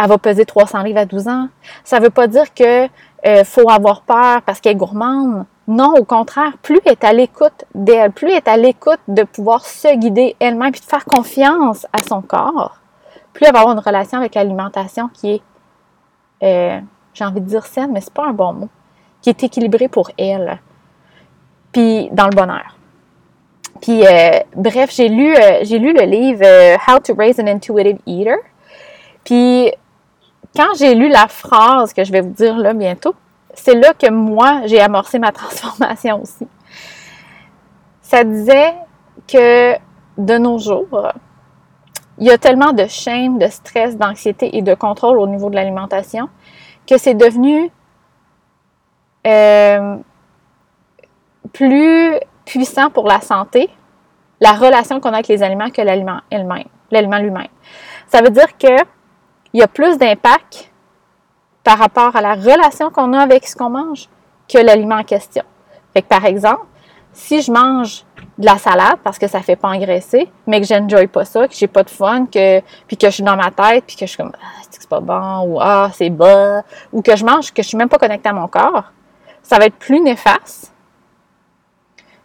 elle 0.02 0.08
va 0.08 0.16
peser 0.16 0.46
300 0.46 0.82
livres 0.82 1.00
à 1.00 1.04
12 1.04 1.28
ans. 1.28 1.48
Ça 1.84 1.98
ne 1.98 2.04
veut 2.04 2.10
pas 2.10 2.26
dire 2.26 2.54
que 2.54 2.88
euh, 3.26 3.44
faut 3.44 3.68
avoir 3.68 4.02
peur 4.02 4.40
parce 4.42 4.60
qu'elle 4.60 4.72
est 4.72 4.76
gourmande. 4.76 5.44
Non, 5.68 5.94
au 5.94 6.04
contraire, 6.04 6.56
plus 6.62 6.80
elle 6.84 6.92
est 6.92 7.04
à 7.04 7.12
l'écoute 7.12 7.64
d'elle, 7.74 8.10
plus 8.10 8.30
elle 8.30 8.38
est 8.38 8.48
à 8.48 8.56
l'écoute 8.56 8.98
de 9.08 9.22
pouvoir 9.22 9.64
se 9.64 9.94
guider 9.96 10.34
elle-même 10.40 10.72
puis 10.72 10.80
de 10.80 10.86
faire 10.86 11.04
confiance 11.04 11.86
à 11.92 12.02
son 12.02 12.22
corps, 12.22 12.79
plus 13.32 13.46
avoir 13.46 13.70
une 13.70 13.78
relation 13.78 14.18
avec 14.18 14.34
l'alimentation 14.34 15.08
qui 15.08 15.34
est, 15.34 15.42
euh, 16.42 16.80
j'ai 17.14 17.24
envie 17.24 17.40
de 17.40 17.46
dire 17.46 17.66
saine, 17.66 17.90
mais 17.92 18.00
c'est 18.00 18.12
pas 18.12 18.26
un 18.26 18.32
bon 18.32 18.52
mot, 18.52 18.68
qui 19.20 19.30
est 19.30 19.42
équilibrée 19.42 19.88
pour 19.88 20.10
elle, 20.18 20.60
puis 21.72 22.08
dans 22.12 22.26
le 22.26 22.34
bonheur. 22.34 22.76
Puis, 23.80 24.06
euh, 24.06 24.40
bref, 24.56 24.90
j'ai 24.92 25.08
lu, 25.08 25.34
j'ai 25.62 25.78
lu 25.78 25.94
le 25.94 26.02
livre 26.02 26.44
How 26.86 26.98
to 26.98 27.14
Raise 27.14 27.40
an 27.40 27.46
Intuitive 27.46 27.98
Eater. 28.06 28.36
Puis, 29.24 29.72
quand 30.54 30.74
j'ai 30.78 30.94
lu 30.94 31.08
la 31.08 31.28
phrase 31.28 31.92
que 31.92 32.04
je 32.04 32.12
vais 32.12 32.20
vous 32.20 32.32
dire 32.32 32.56
là 32.58 32.74
bientôt, 32.74 33.14
c'est 33.54 33.74
là 33.74 33.92
que 33.94 34.10
moi, 34.10 34.62
j'ai 34.66 34.80
amorcé 34.80 35.18
ma 35.18 35.32
transformation 35.32 36.22
aussi. 36.22 36.46
Ça 38.02 38.24
disait 38.24 38.74
que 39.28 39.74
de 40.18 40.38
nos 40.38 40.58
jours, 40.58 41.12
il 42.20 42.26
y 42.26 42.30
a 42.30 42.38
tellement 42.38 42.72
de 42.72 42.86
shame, 42.86 43.38
de 43.38 43.46
stress, 43.46 43.96
d'anxiété 43.96 44.56
et 44.56 44.62
de 44.62 44.74
contrôle 44.74 45.18
au 45.18 45.26
niveau 45.26 45.48
de 45.48 45.54
l'alimentation 45.54 46.28
que 46.86 46.98
c'est 46.98 47.14
devenu 47.14 47.70
euh, 49.26 49.96
plus 51.52 52.14
puissant 52.44 52.90
pour 52.90 53.06
la 53.06 53.20
santé, 53.20 53.70
la 54.40 54.52
relation 54.52 55.00
qu'on 55.00 55.10
a 55.10 55.14
avec 55.14 55.28
les 55.28 55.42
aliments 55.42 55.70
que 55.70 55.82
l'aliment 55.82 56.20
elle-même, 56.30 56.68
l'aliment 56.90 57.18
lui-même. 57.18 57.48
Ça 58.06 58.20
veut 58.22 58.30
dire 58.30 58.56
que 58.58 58.84
il 59.52 59.60
y 59.60 59.62
a 59.62 59.68
plus 59.68 59.98
d'impact 59.98 60.70
par 61.64 61.78
rapport 61.78 62.14
à 62.14 62.20
la 62.20 62.34
relation 62.34 62.90
qu'on 62.90 63.12
a 63.12 63.20
avec 63.20 63.46
ce 63.46 63.56
qu'on 63.56 63.70
mange 63.70 64.08
que 64.48 64.58
l'aliment 64.58 64.96
en 64.96 65.04
question. 65.04 65.42
Fait 65.92 66.02
que 66.02 66.08
par 66.08 66.24
exemple, 66.24 66.66
si 67.12 67.42
je 67.42 67.50
mange 67.50 68.04
de 68.38 68.46
la 68.46 68.58
salade 68.58 68.98
parce 69.02 69.18
que 69.18 69.26
ça 69.26 69.40
fait 69.40 69.56
pas 69.56 69.68
engraisser, 69.68 70.30
mais 70.46 70.60
que 70.60 70.66
j'enjoy 70.66 71.06
pas 71.06 71.24
ça, 71.24 71.48
que 71.48 71.54
j'ai 71.54 71.66
pas 71.66 71.82
de 71.82 71.90
fun, 71.90 72.26
que 72.26 72.60
puis 72.86 72.96
que 72.96 73.06
je 73.06 73.14
suis 73.14 73.22
dans 73.22 73.36
ma 73.36 73.50
tête, 73.50 73.84
puis 73.86 73.96
que 73.96 74.06
je 74.06 74.10
suis 74.10 74.16
comme 74.16 74.32
ah, 74.34 74.62
c'est 74.70 74.88
pas 74.88 75.00
bon 75.00 75.40
ou 75.46 75.58
ah 75.60 75.90
c'est 75.92 76.10
bas 76.10 76.62
ou 76.92 77.02
que 77.02 77.16
je 77.16 77.24
mange 77.24 77.52
que 77.52 77.62
je 77.62 77.68
suis 77.68 77.76
même 77.76 77.88
pas 77.88 77.98
connectée 77.98 78.28
à 78.28 78.32
mon 78.32 78.48
corps, 78.48 78.84
ça 79.42 79.58
va 79.58 79.66
être 79.66 79.76
plus 79.76 80.00
néfaste 80.00 80.72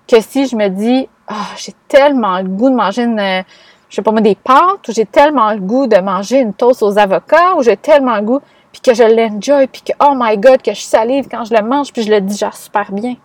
que 0.08 0.22
si 0.22 0.48
je 0.48 0.56
me 0.56 0.70
dis 0.70 1.10
ah 1.28 1.48
j'ai 1.58 1.74
tellement 1.88 2.38
le 2.38 2.48
goût 2.48 2.70
de 2.70 2.76
manger 2.76 3.04
une 3.04 3.44
je 3.90 3.96
sais 3.96 4.02
pas 4.02 4.12
moi, 4.12 4.22
des 4.22 4.36
pâtes, 4.36 4.88
où 4.90 4.92
j'ai 4.92 5.06
tellement 5.06 5.52
le 5.54 5.60
goût 5.60 5.88
de 5.88 5.98
manger 5.98 6.40
une 6.40 6.54
toast 6.54 6.84
aux 6.84 6.98
avocats, 6.98 7.56
où 7.56 7.64
j'ai 7.64 7.78
tellement 7.78 8.16
le 8.18 8.24
goût, 8.24 8.42
puis 8.72 8.82
que 8.82 8.94
je 8.94 9.04
l'enjoy, 9.04 9.68
puis 9.68 9.84
que, 9.84 9.94
oh 10.02 10.14
my 10.16 10.38
god, 10.38 10.62
que 10.62 10.74
je 10.74 10.82
salive 10.82 11.28
quand 11.30 11.46
je 11.46 11.54
le 11.54 11.62
mange, 11.62 11.94
puis 11.94 12.04
je 12.04 12.12
le 12.12 12.20
digère 12.20 12.56
super 12.56 12.92
bien. 12.92 13.16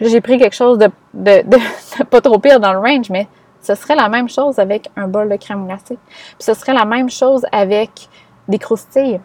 J'ai 0.00 0.20
pris 0.20 0.38
quelque 0.38 0.56
chose 0.56 0.78
de, 0.78 0.90
de, 1.14 1.42
de, 1.46 2.04
pas 2.04 2.20
trop 2.20 2.38
pire 2.38 2.60
dans 2.60 2.72
le 2.72 2.78
range, 2.78 3.10
mais 3.10 3.28
ce 3.60 3.74
serait 3.74 3.94
la 3.94 4.08
même 4.08 4.28
chose 4.28 4.58
avec 4.58 4.90
un 4.96 5.06
bol 5.06 5.28
de 5.28 5.36
crème 5.36 5.66
glacée. 5.66 5.98
Puis 6.08 6.40
ce 6.40 6.54
serait 6.54 6.72
la 6.72 6.84
même 6.84 7.10
chose 7.10 7.44
avec 7.52 8.08
des 8.48 8.58
croustilles. 8.58 9.20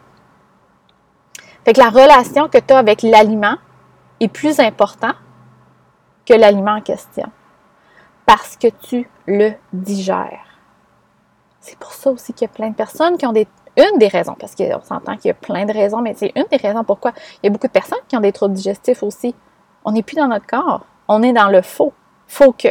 Fait 1.63 1.73
que 1.73 1.79
la 1.79 1.89
relation 1.89 2.47
que 2.47 2.59
tu 2.59 2.73
as 2.73 2.77
avec 2.77 3.01
l'aliment 3.01 3.55
est 4.19 4.27
plus 4.27 4.59
importante 4.59 5.15
que 6.25 6.33
l'aliment 6.33 6.75
en 6.75 6.81
question 6.81 7.31
parce 8.25 8.57
que 8.57 8.67
tu 8.67 9.07
le 9.27 9.51
digères. 9.71 10.59
C'est 11.59 11.77
pour 11.77 11.93
ça 11.93 12.11
aussi 12.11 12.33
qu'il 12.33 12.47
y 12.47 12.51
a 12.51 12.53
plein 12.53 12.69
de 12.69 12.75
personnes 12.75 13.17
qui 13.17 13.25
ont 13.25 13.33
des... 13.33 13.47
Une 13.77 13.97
des 13.97 14.07
raisons, 14.07 14.35
parce 14.39 14.55
qu'on 14.55 14.81
s'entend 14.81 15.17
qu'il 15.17 15.27
y 15.27 15.31
a 15.31 15.33
plein 15.33 15.65
de 15.65 15.73
raisons, 15.73 15.99
mais 15.99 16.13
c'est 16.15 16.31
une 16.35 16.45
des 16.49 16.55
raisons 16.55 16.85
pourquoi 16.85 17.11
il 17.43 17.47
y 17.47 17.49
a 17.49 17.49
beaucoup 17.49 17.67
de 17.67 17.73
personnes 17.73 17.99
qui 18.07 18.15
ont 18.15 18.21
des 18.21 18.31
troubles 18.31 18.53
digestifs 18.53 19.03
aussi. 19.03 19.35
On 19.85 19.91
n'est 19.91 20.03
plus 20.03 20.15
dans 20.15 20.27
notre 20.27 20.47
corps. 20.47 20.81
On 21.07 21.23
est 21.23 21.31
dans 21.31 21.47
le 21.47 21.61
faux. 21.61 21.93
Faux 22.27 22.51
que. 22.51 22.69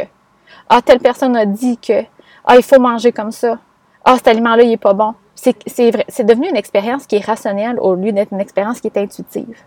Ah, 0.69 0.81
telle 0.81 0.99
personne 0.99 1.35
a 1.35 1.45
dit 1.45 1.77
que. 1.77 2.03
Ah, 2.45 2.57
il 2.57 2.63
faut 2.63 2.79
manger 2.79 3.11
comme 3.11 3.31
ça. 3.31 3.57
Ah, 4.03 4.15
cet 4.15 4.27
aliment-là, 4.27 4.63
il 4.63 4.69
n'est 4.69 4.77
pas 4.77 4.93
bon. 4.93 5.15
C'est 5.33 6.23
devenu 6.23 6.49
une 6.49 6.55
expérience 6.55 7.07
qui 7.07 7.15
est 7.15 7.25
rationnelle 7.25 7.79
au 7.79 7.95
lieu 7.95 8.11
d'être 8.11 8.31
une 8.31 8.39
expérience 8.39 8.79
qui 8.79 8.87
est 8.87 8.97
intuitive. 8.97 9.57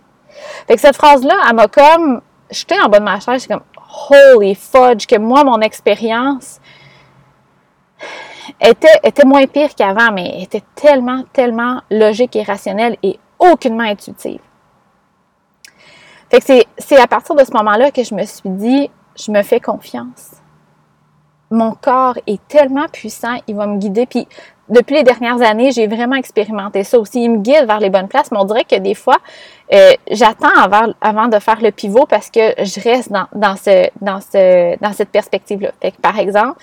Fait 0.66 0.74
que 0.74 0.80
cette 0.80 0.96
phrase-là, 0.96 1.34
elle 1.48 1.56
m'a 1.56 1.66
comme 1.66 2.20
jeté 2.50 2.80
en 2.80 2.88
bas 2.88 3.00
de 3.00 3.04
ma 3.04 3.18
chaise. 3.20 3.46
Comme, 3.46 3.62
holy 4.10 4.54
fudge, 4.54 5.06
que 5.06 5.16
moi, 5.16 5.44
mon 5.44 5.60
expérience 5.60 6.60
était, 8.60 9.00
était 9.02 9.26
moins 9.26 9.46
pire 9.46 9.74
qu'avant, 9.74 10.12
mais 10.12 10.42
était 10.42 10.62
tellement, 10.74 11.24
tellement 11.32 11.80
logique 11.90 12.36
et 12.36 12.42
rationnelle 12.42 12.96
et 13.02 13.18
aucunement 13.38 13.84
intuitive. 13.84 14.40
C'est 16.40 17.00
à 17.00 17.06
partir 17.06 17.34
de 17.34 17.44
ce 17.44 17.52
moment-là 17.52 17.90
que 17.90 18.02
je 18.02 18.14
me 18.14 18.24
suis 18.24 18.48
dit, 18.48 18.90
je 19.16 19.30
me 19.32 19.42
fais 19.42 19.60
confiance. 19.60 20.32
Mon 21.50 21.72
corps 21.72 22.18
est 22.26 22.46
tellement 22.48 22.86
puissant, 22.92 23.36
il 23.46 23.56
va 23.56 23.66
me 23.66 23.78
guider. 23.78 24.04
Puis 24.04 24.28
depuis 24.68 24.96
les 24.96 25.02
dernières 25.02 25.40
années, 25.40 25.72
j'ai 25.72 25.86
vraiment 25.86 26.16
expérimenté 26.16 26.84
ça 26.84 26.98
aussi. 26.98 27.24
Il 27.24 27.30
me 27.30 27.38
guide 27.38 27.64
vers 27.66 27.80
les 27.80 27.88
bonnes 27.88 28.08
places, 28.08 28.30
mais 28.30 28.38
on 28.38 28.44
dirait 28.44 28.64
que 28.64 28.76
des 28.76 28.94
fois, 28.94 29.16
euh, 29.72 29.92
j'attends 30.10 30.48
avant, 31.00 31.28
de 31.28 31.38
faire 31.38 31.60
le 31.62 31.70
pivot 31.70 32.06
parce 32.06 32.30
que 32.30 32.52
je 32.58 32.80
reste 32.80 33.10
dans, 33.10 33.26
dans, 33.34 33.56
ce, 33.56 33.88
dans, 34.02 34.20
ce, 34.20 34.78
dans 34.80 34.92
cette 34.92 35.08
perspective-là. 35.08 35.72
Par 36.02 36.18
exemple, 36.18 36.60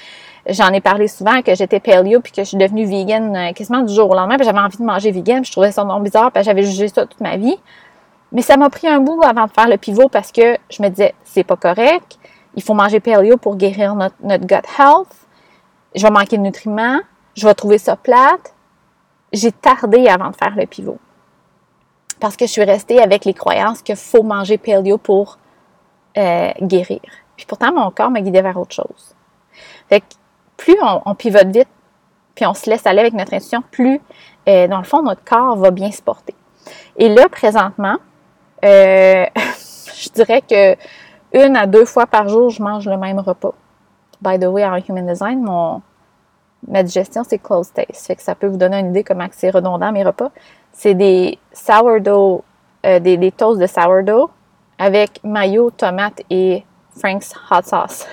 j'en 0.48 0.70
ai 0.70 0.82
parlé 0.82 1.08
souvent 1.08 1.42
que 1.42 1.56
j'étais 1.56 1.80
paleo 1.80 2.20
puis 2.20 2.32
que 2.32 2.44
je 2.44 2.50
suis 2.50 2.58
devenue 2.58 2.86
vegan 2.86 3.36
euh, 3.36 3.54
quasiment 3.54 3.82
du 3.82 3.94
jour 3.94 4.10
au 4.12 4.14
lendemain, 4.14 4.38
j'avais 4.40 4.60
envie 4.60 4.78
de 4.78 4.84
manger 4.84 5.10
vegan, 5.12 5.44
je 5.44 5.52
trouvais 5.52 5.72
ça 5.72 5.84
non 5.84 6.00
bizarre, 6.00 6.32
puis 6.32 6.44
j'avais 6.44 6.64
jugé 6.64 6.88
ça 6.88 7.08
toute 7.08 7.22
ma 7.22 7.38
vie. 7.38 7.58
Mais 8.36 8.41
ça 8.41 8.58
m'a 8.58 8.69
pris 8.69 8.88
un 8.88 9.00
bout 9.00 9.21
avant 9.24 9.45
de 9.45 9.52
faire 9.52 9.67
le 9.67 9.78
pivot 9.78 10.10
parce 10.10 10.32
que 10.32 10.58
je 10.69 10.84
me 10.84 10.89
disais, 10.89 11.15
c'est 11.24 11.43
pas 11.43 11.56
correct, 11.56 12.19
il 12.56 12.62
faut 12.62 12.74
manger 12.74 13.00
paleo 13.00 13.38
pour 13.38 13.56
guérir 13.56 13.95
notre, 13.95 14.15
notre 14.21 14.45
gut 14.45 14.67
health, 14.78 15.26
je 15.95 16.02
vais 16.02 16.12
manquer 16.12 16.38
de 16.38 16.43
nutriments, 16.43 17.00
je 17.36 17.48
vais 17.48 17.54
trouver 17.54 17.78
ça 17.78 17.95
plate. 17.95 18.54
J'ai 19.32 19.52
tardé 19.52 20.08
avant 20.08 20.30
de 20.30 20.36
faire 20.36 20.56
le 20.56 20.65
pivot. 20.65 20.98
Parce 22.19 22.38
que 22.38 22.45
je 22.45 22.52
suis 22.52 22.63
restée 22.63 23.02
avec 23.02 23.26
les 23.26 23.34
croyances 23.34 23.82
qu'il 23.82 23.95
faut 23.95 24.24
manger 24.24 24.58
paleo 24.58 24.98
pour 24.98 25.38
euh, 26.17 26.52
guérir. 26.62 27.02
Puis 27.36 27.45
pourtant, 27.45 27.74
mon 27.74 27.91
corps 27.91 28.10
m'a 28.10 28.21
guidé 28.21 28.41
vers 28.41 28.58
autre 28.58 28.74
chose. 28.74 29.15
Fait 29.89 30.02
que 30.02 30.06
plus 30.58 30.78
on, 31.06 31.15
pivote 31.15 31.48
vite, 31.48 31.67
puis 32.34 32.45
on 32.45 32.54
se 32.54 32.69
laisse 32.69 32.86
aller 32.86 33.00
avec 33.00 33.13
notre 33.13 33.34
intuition, 33.34 33.62
plus, 33.71 34.00
euh, 34.48 34.67
dans 34.67 34.78
le 34.78 34.86
fond, 34.86 35.02
notre 35.02 35.24
corps 35.24 35.58
va 35.58 35.71
bien 35.71 35.91
se 35.91 36.02
porter. 36.02 36.36
Et 36.98 37.10
là, 37.10 37.28
présentement, 37.28 37.98
euh, 38.65 39.25
je 39.95 40.10
dirais 40.10 40.41
que 40.41 40.75
une 41.34 41.56
à 41.56 41.67
deux 41.67 41.86
fois 41.86 42.08
par 42.08 42.28
jour, 42.30 42.49
je 42.49 42.62
mange 42.62 42.88
le 42.88 42.97
même 42.97 43.19
repas. 43.19 43.54
By 44.21 44.39
the 44.39 44.45
way, 44.45 44.65
en 44.65 44.78
Human 44.78 45.06
Design, 45.06 45.43
mon, 45.43 45.82
ma 46.67 46.84
digestion, 46.84 47.23
c'est 47.28 47.39
close 47.39 47.71
taste. 47.71 48.08
Fait 48.08 48.15
que 48.15 48.21
ça 48.21 48.36
peut 48.36 48.47
vous 48.47 48.58
donner 48.58 48.80
une 48.80 48.89
idée 48.89 49.04
comment 49.04 49.28
c'est 49.32 49.49
redondant 49.49 49.91
mes 49.91 50.04
repas. 50.04 50.32
C'est 50.71 50.93
des 50.93 51.38
sourdough, 51.51 52.43
euh, 52.86 52.99
des, 52.99 53.17
des, 53.17 53.32
toasts 53.32 53.60
de 53.60 53.67
sourdough 53.67 54.30
avec 54.78 55.23
mayo, 55.23 55.71
tomate 55.71 56.21
et 56.30 56.65
Frank's 56.97 57.34
hot 57.51 57.63
sauce. 57.63 58.08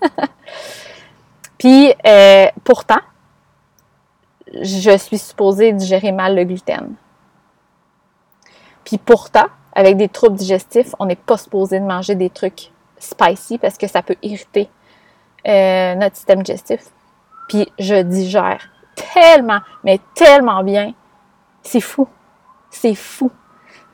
Puis 1.58 1.92
euh, 2.06 2.46
pourtant, 2.64 3.00
je 4.54 4.96
suis 4.96 5.18
supposée 5.18 5.72
digérer 5.72 6.12
mal 6.12 6.34
le 6.36 6.44
gluten. 6.44 6.94
Puis 8.84 8.98
pourtant, 8.98 9.46
avec 9.78 9.96
des 9.96 10.08
troubles 10.08 10.34
digestifs, 10.34 10.92
on 10.98 11.06
n'est 11.06 11.14
pas 11.14 11.36
supposé 11.36 11.78
de 11.78 11.84
manger 11.84 12.16
des 12.16 12.30
trucs 12.30 12.72
spicy 12.98 13.58
parce 13.58 13.78
que 13.78 13.86
ça 13.86 14.02
peut 14.02 14.16
irriter 14.22 14.68
euh, 15.46 15.94
notre 15.94 16.16
système 16.16 16.42
digestif. 16.42 16.80
puis 17.48 17.70
je 17.78 18.02
digère 18.02 18.70
tellement, 19.14 19.60
mais 19.84 20.00
tellement 20.16 20.64
bien. 20.64 20.94
C'est 21.62 21.80
fou. 21.80 22.08
C'est 22.70 22.96
fou. 22.96 23.30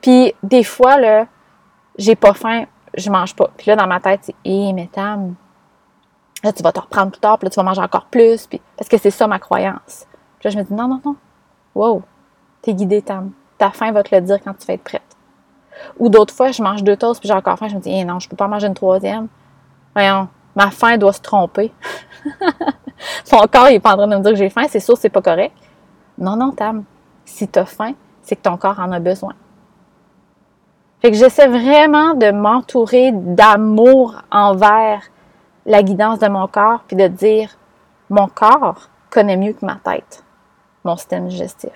Puis 0.01 0.33
des 0.41 0.63
fois, 0.63 0.97
là, 0.97 1.27
j'ai 1.99 2.15
pas 2.15 2.33
faim, 2.33 2.65
je 2.97 3.11
mange 3.11 3.35
pas. 3.35 3.51
Puis 3.55 3.67
là, 3.67 3.75
dans 3.75 3.85
ma 3.85 3.99
tête, 3.99 4.21
c'est 4.23 4.35
Hé, 4.43 4.73
mais 4.73 4.87
Tam, 4.87 5.35
là, 6.43 6.51
tu 6.51 6.63
vas 6.63 6.71
te 6.71 6.79
reprendre 6.79 7.11
plus 7.11 7.21
tard, 7.21 7.37
puis 7.37 7.45
là, 7.45 7.51
tu 7.51 7.57
vas 7.57 7.63
manger 7.63 7.81
encore 7.81 8.05
plus. 8.05 8.47
Puis... 8.47 8.59
Parce 8.75 8.89
que 8.89 8.97
c'est 8.97 9.11
ça 9.11 9.27
ma 9.27 9.37
croyance. 9.37 10.07
Puis 10.39 10.45
là, 10.45 10.49
je 10.49 10.57
me 10.57 10.63
dis 10.63 10.73
Non, 10.73 10.87
non, 10.87 10.99
non. 11.05 11.15
Wow, 11.75 12.01
t'es 12.63 12.73
guidé, 12.73 13.03
Tam. 13.03 13.33
Ta 13.59 13.69
faim 13.69 13.91
va 13.91 14.01
te 14.01 14.15
le 14.15 14.21
dire 14.21 14.39
quand 14.43 14.55
tu 14.55 14.65
vas 14.65 14.73
être 14.73 14.83
prête. 14.83 15.04
Ou 15.99 16.09
d'autres 16.09 16.33
fois, 16.33 16.51
je 16.51 16.61
mange 16.61 16.83
deux 16.83 16.97
toasts, 16.97 17.19
puis 17.19 17.27
j'ai 17.27 17.33
encore 17.33 17.57
faim. 17.57 17.67
Je 17.67 17.75
me 17.75 17.79
dis 17.79 17.91
Hé, 17.91 18.05
non, 18.05 18.19
je 18.19 18.29
peux 18.29 18.35
pas 18.35 18.47
manger 18.47 18.67
une 18.67 18.73
troisième. 18.73 19.27
Voyons, 19.95 20.27
ma 20.55 20.71
faim 20.71 20.97
doit 20.97 21.13
se 21.13 21.21
tromper. 21.21 21.71
Mon 23.31 23.47
corps, 23.47 23.69
il 23.69 23.75
est 23.75 23.79
pas 23.79 23.93
en 23.93 23.97
train 23.97 24.07
de 24.07 24.15
me 24.15 24.21
dire 24.21 24.31
que 24.31 24.37
j'ai 24.37 24.49
faim, 24.49 24.65
c'est 24.69 24.79
sûr, 24.79 24.97
c'est 24.97 25.09
pas 25.09 25.21
correct. 25.21 25.55
Non, 26.17 26.35
non, 26.35 26.51
Tam. 26.51 26.83
Si 27.25 27.47
tu 27.47 27.59
as 27.59 27.65
faim, 27.65 27.93
c'est 28.21 28.35
que 28.35 28.41
ton 28.41 28.57
corps 28.57 28.79
en 28.79 28.91
a 28.91 28.99
besoin. 28.99 29.33
Fait 31.01 31.11
que 31.11 31.17
j'essaie 31.17 31.47
vraiment 31.47 32.13
de 32.13 32.31
m'entourer 32.31 33.11
d'amour 33.11 34.15
envers 34.31 35.01
la 35.65 35.83
guidance 35.83 36.19
de 36.19 36.27
mon 36.27 36.47
corps, 36.47 36.83
puis 36.87 36.95
de 36.95 37.07
dire, 37.07 37.57
mon 38.09 38.27
corps 38.27 38.89
connaît 39.09 39.37
mieux 39.37 39.53
que 39.53 39.65
ma 39.65 39.75
tête, 39.75 40.23
mon 40.83 40.95
système 40.95 41.27
digestif. 41.27 41.71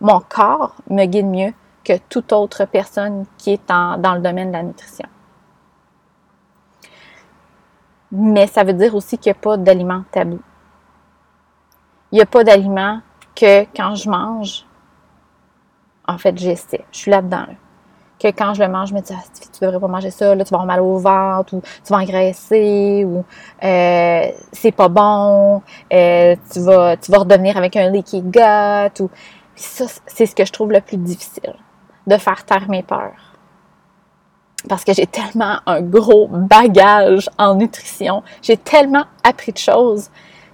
Mon 0.00 0.20
corps 0.20 0.74
me 0.88 1.04
guide 1.06 1.26
mieux 1.26 1.52
que 1.84 1.98
toute 2.08 2.32
autre 2.32 2.64
personne 2.66 3.24
qui 3.38 3.52
est 3.52 3.68
dans 3.68 4.14
le 4.14 4.20
domaine 4.20 4.48
de 4.48 4.56
la 4.56 4.62
nutrition. 4.62 5.08
Mais 8.12 8.46
ça 8.46 8.64
veut 8.64 8.72
dire 8.72 8.94
aussi 8.94 9.18
qu'il 9.18 9.32
n'y 9.32 9.38
a 9.38 9.40
pas 9.40 9.56
d'aliments 9.56 10.04
tabous. 10.10 10.40
Il 12.12 12.16
n'y 12.16 12.22
a 12.22 12.26
pas 12.26 12.42
d'aliments 12.42 13.00
que 13.36 13.62
quand 13.74 13.94
je 13.94 14.10
mange, 14.10 14.66
en 16.08 16.18
fait, 16.18 16.36
j'essaie. 16.36 16.84
Je 16.90 16.98
suis 16.98 17.10
là-dedans. 17.10 17.46
Que 18.18 18.28
quand 18.28 18.52
je 18.52 18.62
le 18.62 18.68
mange, 18.68 18.88
je 18.88 18.94
me 18.94 19.00
dis, 19.00 19.14
ah, 19.16 19.22
tu 19.32 19.64
devrais 19.64 19.78
pas 19.78 19.86
manger 19.86 20.10
ça, 20.10 20.34
là, 20.34 20.44
tu 20.44 20.50
vas 20.50 20.60
avoir 20.60 20.66
mal 20.66 20.80
au 20.80 20.98
ventre, 20.98 21.54
ou 21.54 21.60
tu 21.60 21.92
vas 21.92 22.00
engraisser, 22.00 23.04
ou 23.06 23.24
euh, 23.62 24.30
c'est 24.52 24.72
pas 24.72 24.88
bon, 24.88 25.62
euh, 25.92 26.36
tu, 26.52 26.60
vas, 26.60 26.96
tu 26.96 27.10
vas 27.12 27.18
redevenir 27.18 27.56
avec 27.56 27.76
un 27.76 27.88
leaky 27.88 28.22
gut. 28.22 29.02
Ou... 29.02 29.08
ça, 29.54 29.86
c'est 30.06 30.26
ce 30.26 30.34
que 30.34 30.44
je 30.44 30.52
trouve 30.52 30.72
le 30.72 30.80
plus 30.80 30.98
difficile, 30.98 31.54
de 32.06 32.16
faire 32.16 32.44
taire 32.44 32.68
mes 32.68 32.82
peurs. 32.82 33.30
Parce 34.68 34.84
que 34.84 34.92
j'ai 34.92 35.06
tellement 35.06 35.58
un 35.66 35.80
gros 35.80 36.28
bagage 36.28 37.30
en 37.38 37.54
nutrition, 37.54 38.22
j'ai 38.42 38.56
tellement 38.56 39.04
appris 39.24 39.52
de 39.52 39.58
choses 39.58 40.10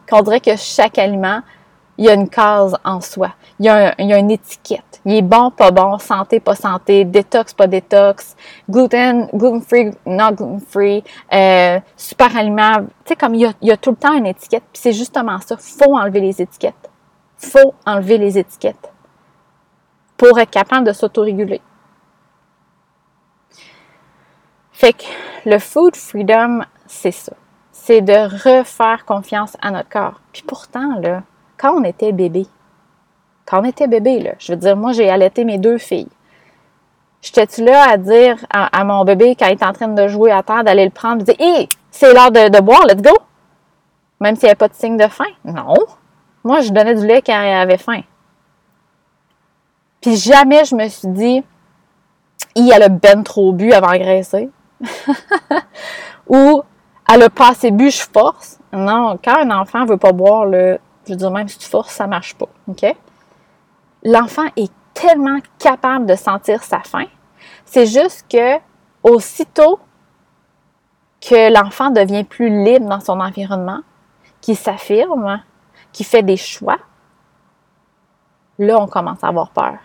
qu'on 0.09 0.23
dirait 0.23 0.41
que 0.41 0.55
chaque 0.57 0.99
aliment, 0.99 1.41
il 1.99 2.05
y 2.05 2.09
a 2.09 2.15
une 2.15 2.29
case 2.29 2.77
en 2.85 3.01
soi. 3.01 3.33
Il 3.59 3.67
y, 3.67 3.69
a 3.69 3.95
il 3.99 4.07
y 4.07 4.13
a 4.13 4.19
une 4.19 4.31
étiquette. 4.31 5.01
Il 5.05 5.15
est 5.15 5.23
bon, 5.23 5.51
pas 5.51 5.71
bon, 5.71 5.99
santé, 5.99 6.41
pas 6.41 6.55
santé, 6.55 7.05
détox, 7.05 7.55
pas 7.55 7.67
détox, 7.67 8.37
gluten, 8.69 9.29
gluten-free, 9.33 9.93
non 10.05 10.31
gluten-free, 10.33 11.03
euh, 11.33 11.81
super 11.97 12.37
aliment. 12.37 12.75
Tu 12.77 13.09
sais, 13.09 13.17
comme 13.17 13.35
il 13.35 13.41
y, 13.41 13.47
a, 13.47 13.53
il 13.63 13.69
y, 13.69 13.73
a, 13.73 13.77
tout 13.77 13.91
le 13.91 13.97
temps 13.97 14.13
une 14.13 14.27
étiquette. 14.27 14.65
Puis 14.73 14.83
c'est 14.83 14.93
justement 14.93 15.39
ça. 15.41 15.57
faut 15.57 15.97
enlever 15.97 16.21
les 16.21 16.43
étiquettes. 16.43 16.91
faut 17.39 17.75
enlever 17.87 18.19
les 18.19 18.39
étiquettes 18.39 18.93
pour 20.16 20.38
être 20.38 20.50
capable 20.50 20.87
de 20.87 20.92
s'autoréguler. 20.92 21.61
Fait 24.72 24.92
que 24.92 25.05
le 25.46 25.59
food 25.59 25.96
freedom, 25.96 26.61
c'est 26.87 27.12
ça. 27.12 27.33
C'est 27.72 28.00
de 28.00 28.12
refaire 28.12 29.05
confiance 29.05 29.57
à 29.62 29.70
notre 29.70 29.88
corps. 29.88 30.20
Puis 30.33 30.42
pourtant, 30.42 30.98
là, 31.00 31.22
quand 31.57 31.72
on 31.72 31.85
était 31.85 32.12
bébé, 32.12 32.46
quand 33.46 33.61
on 33.61 33.64
était 33.64 33.87
bébé, 33.87 34.20
là, 34.20 34.33
je 34.38 34.52
veux 34.52 34.59
dire, 34.59 34.76
moi, 34.76 34.92
j'ai 34.92 35.09
allaité 35.09 35.44
mes 35.44 35.59
deux 35.59 35.79
filles. 35.79 36.09
J'étais-tu 37.22 37.64
là 37.64 37.88
à 37.88 37.96
dire 37.96 38.37
à, 38.50 38.85
mon 38.85 39.05
bébé, 39.05 39.35
quand 39.38 39.46
il 39.46 39.52
est 39.52 39.64
en 39.64 39.72
train 39.72 39.88
de 39.88 40.09
jouer 40.09 40.31
à 40.31 40.42
terre, 40.42 40.62
d'aller 40.62 40.85
le 40.85 40.90
prendre, 40.90 41.18
de 41.18 41.33
dire 41.33 41.37
Hé, 41.38 41.68
c'est 41.90 42.12
l'heure 42.12 42.31
de, 42.31 42.61
boire, 42.61 42.85
let's 42.87 43.02
go! 43.02 43.16
Même 44.20 44.37
s'il 44.37 44.44
n'y 44.44 44.50
avait 44.50 44.57
pas 44.57 44.68
de 44.68 44.74
signe 44.74 44.96
de 44.96 45.09
faim. 45.09 45.24
Non. 45.44 45.74
Moi, 46.44 46.61
je 46.61 46.70
donnais 46.70 46.94
du 46.94 47.07
lait 47.07 47.22
quand 47.22 47.40
elle 47.40 47.59
avait 47.59 47.79
faim. 47.79 48.02
Puis 50.07 50.19
jamais 50.19 50.64
je 50.64 50.77
me 50.77 50.88
suis 50.88 51.09
dit, 51.09 51.42
il 52.55 52.73
a 52.73 52.79
le 52.79 52.95
ben 52.95 53.25
trop 53.25 53.53
bu 53.53 53.73
avant 53.73 53.88
d'engraisser. 53.88 54.49
Ou 56.29 56.62
elle 57.12 57.25
a 57.25 57.29
pas 57.29 57.49
assez 57.49 57.73
bu, 57.73 57.90
je 57.90 58.03
force. 58.03 58.61
Non, 58.73 59.19
quand 59.25 59.37
un 59.37 59.51
enfant 59.51 59.85
veut 59.85 59.97
pas 59.97 60.12
boire, 60.12 60.47
le, 60.47 60.79
je 61.07 61.11
veux 61.11 61.16
dire, 61.16 61.33
même 61.33 61.49
si 61.49 61.59
tu 61.59 61.69
forces, 61.69 61.92
ça 61.92 62.07
marche 62.07 62.37
pas. 62.37 62.47
L'enfant 64.05 64.45
est 64.55 64.71
tellement 64.95 65.40
capable 65.59 66.07
de 66.07 66.14
sentir 66.14 66.62
sa 66.62 66.79
faim. 66.83 67.07
C'est 67.64 67.87
juste 67.87 68.27
que 68.31 68.59
aussitôt 69.03 69.81
que 71.21 71.53
l'enfant 71.53 71.90
devient 71.90 72.23
plus 72.23 72.64
libre 72.64 72.87
dans 72.87 73.01
son 73.01 73.19
environnement, 73.19 73.81
qu'il 74.40 74.57
s'affirme, 74.57 75.42
qu'il 75.92 76.07
fait 76.07 76.23
des 76.23 76.37
choix, 76.37 76.79
là, 78.61 78.79
on 78.81 78.87
commence 78.87 79.25
à 79.25 79.27
avoir 79.27 79.51
peur. 79.51 79.79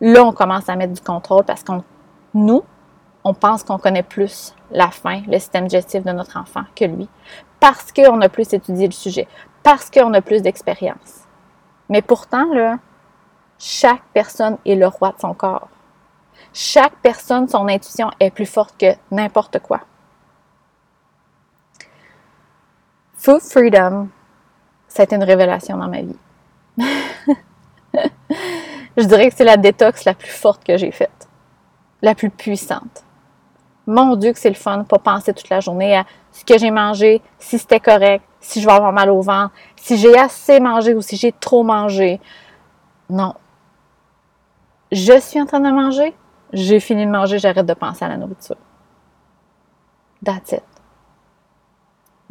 Là, 0.00 0.24
on 0.24 0.32
commence 0.32 0.68
à 0.68 0.76
mettre 0.76 0.92
du 0.92 1.00
contrôle 1.00 1.44
parce 1.44 1.64
qu'on, 1.64 1.82
nous, 2.34 2.62
on 3.24 3.34
pense 3.34 3.64
qu'on 3.64 3.78
connaît 3.78 4.02
plus 4.02 4.54
la 4.70 4.90
faim, 4.90 5.22
le 5.26 5.38
système 5.38 5.66
digestif 5.66 6.04
de 6.04 6.12
notre 6.12 6.36
enfant 6.36 6.64
que 6.76 6.84
lui, 6.84 7.08
parce 7.60 7.90
qu'on 7.92 8.20
a 8.20 8.28
plus 8.28 8.52
étudié 8.52 8.86
le 8.86 8.92
sujet, 8.92 9.26
parce 9.62 9.90
qu'on 9.90 10.14
a 10.14 10.20
plus 10.20 10.42
d'expérience. 10.42 11.24
Mais 11.88 12.02
pourtant, 12.02 12.52
là, 12.52 12.78
chaque 13.58 14.02
personne 14.12 14.58
est 14.64 14.76
le 14.76 14.86
roi 14.86 15.12
de 15.12 15.18
son 15.18 15.34
corps. 15.34 15.68
Chaque 16.52 16.94
personne, 17.02 17.48
son 17.48 17.66
intuition 17.68 18.10
est 18.20 18.30
plus 18.30 18.46
forte 18.46 18.78
que 18.78 18.94
n'importe 19.10 19.58
quoi. 19.58 19.80
Food 23.14 23.40
freedom, 23.40 24.08
c'est 24.86 25.12
une 25.12 25.24
révélation 25.24 25.76
dans 25.76 25.88
ma 25.88 26.02
vie. 26.02 26.18
Je 28.98 29.04
dirais 29.04 29.30
que 29.30 29.36
c'est 29.36 29.44
la 29.44 29.56
détox 29.56 30.04
la 30.04 30.14
plus 30.14 30.28
forte 30.28 30.64
que 30.64 30.76
j'ai 30.76 30.90
faite, 30.90 31.28
la 32.02 32.16
plus 32.16 32.30
puissante. 32.30 33.04
Mon 33.86 34.16
Dieu 34.16 34.32
que 34.32 34.40
c'est 34.40 34.48
le 34.48 34.56
fun, 34.56 34.82
pas 34.82 34.98
penser 34.98 35.32
toute 35.32 35.48
la 35.48 35.60
journée 35.60 35.96
à 35.96 36.04
ce 36.32 36.44
que 36.44 36.58
j'ai 36.58 36.72
mangé, 36.72 37.22
si 37.38 37.60
c'était 37.60 37.78
correct, 37.78 38.24
si 38.40 38.60
je 38.60 38.66
vais 38.66 38.72
avoir 38.72 38.92
mal 38.92 39.08
au 39.10 39.22
ventre, 39.22 39.54
si 39.76 39.96
j'ai 39.96 40.18
assez 40.18 40.58
mangé 40.58 40.94
ou 40.94 41.00
si 41.00 41.16
j'ai 41.16 41.30
trop 41.30 41.62
mangé. 41.62 42.20
Non. 43.08 43.34
Je 44.90 45.18
suis 45.20 45.40
en 45.40 45.46
train 45.46 45.60
de 45.60 45.70
manger, 45.70 46.12
j'ai 46.52 46.80
fini 46.80 47.06
de 47.06 47.10
manger, 47.10 47.38
j'arrête 47.38 47.66
de 47.66 47.74
penser 47.74 48.04
à 48.04 48.08
la 48.08 48.16
nourriture. 48.16 48.56
That's 50.24 50.50
it. 50.50 50.64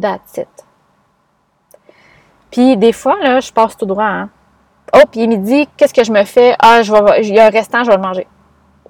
That's 0.01 0.37
it. 0.37 0.65
Puis 2.51 2.75
des 2.75 2.91
fois, 2.91 3.17
là, 3.21 3.39
je 3.39 3.53
passe 3.53 3.77
tout 3.77 3.85
droit. 3.85 4.03
Hein. 4.03 4.29
Oh, 4.93 5.01
puis 5.11 5.21
il 5.21 5.29
me 5.29 5.37
dit, 5.37 5.67
qu'est-ce 5.75 5.93
que 5.93 6.03
je 6.03 6.11
me 6.11 6.23
fais? 6.23 6.55
Ah, 6.59 6.81
je 6.81 6.91
vais, 6.91 7.21
il 7.21 7.33
y 7.33 7.39
a 7.39 7.47
un 7.47 7.49
restant, 7.49 7.83
je 7.83 7.89
vais 7.89 7.97
le 7.97 8.01
manger. 8.01 8.27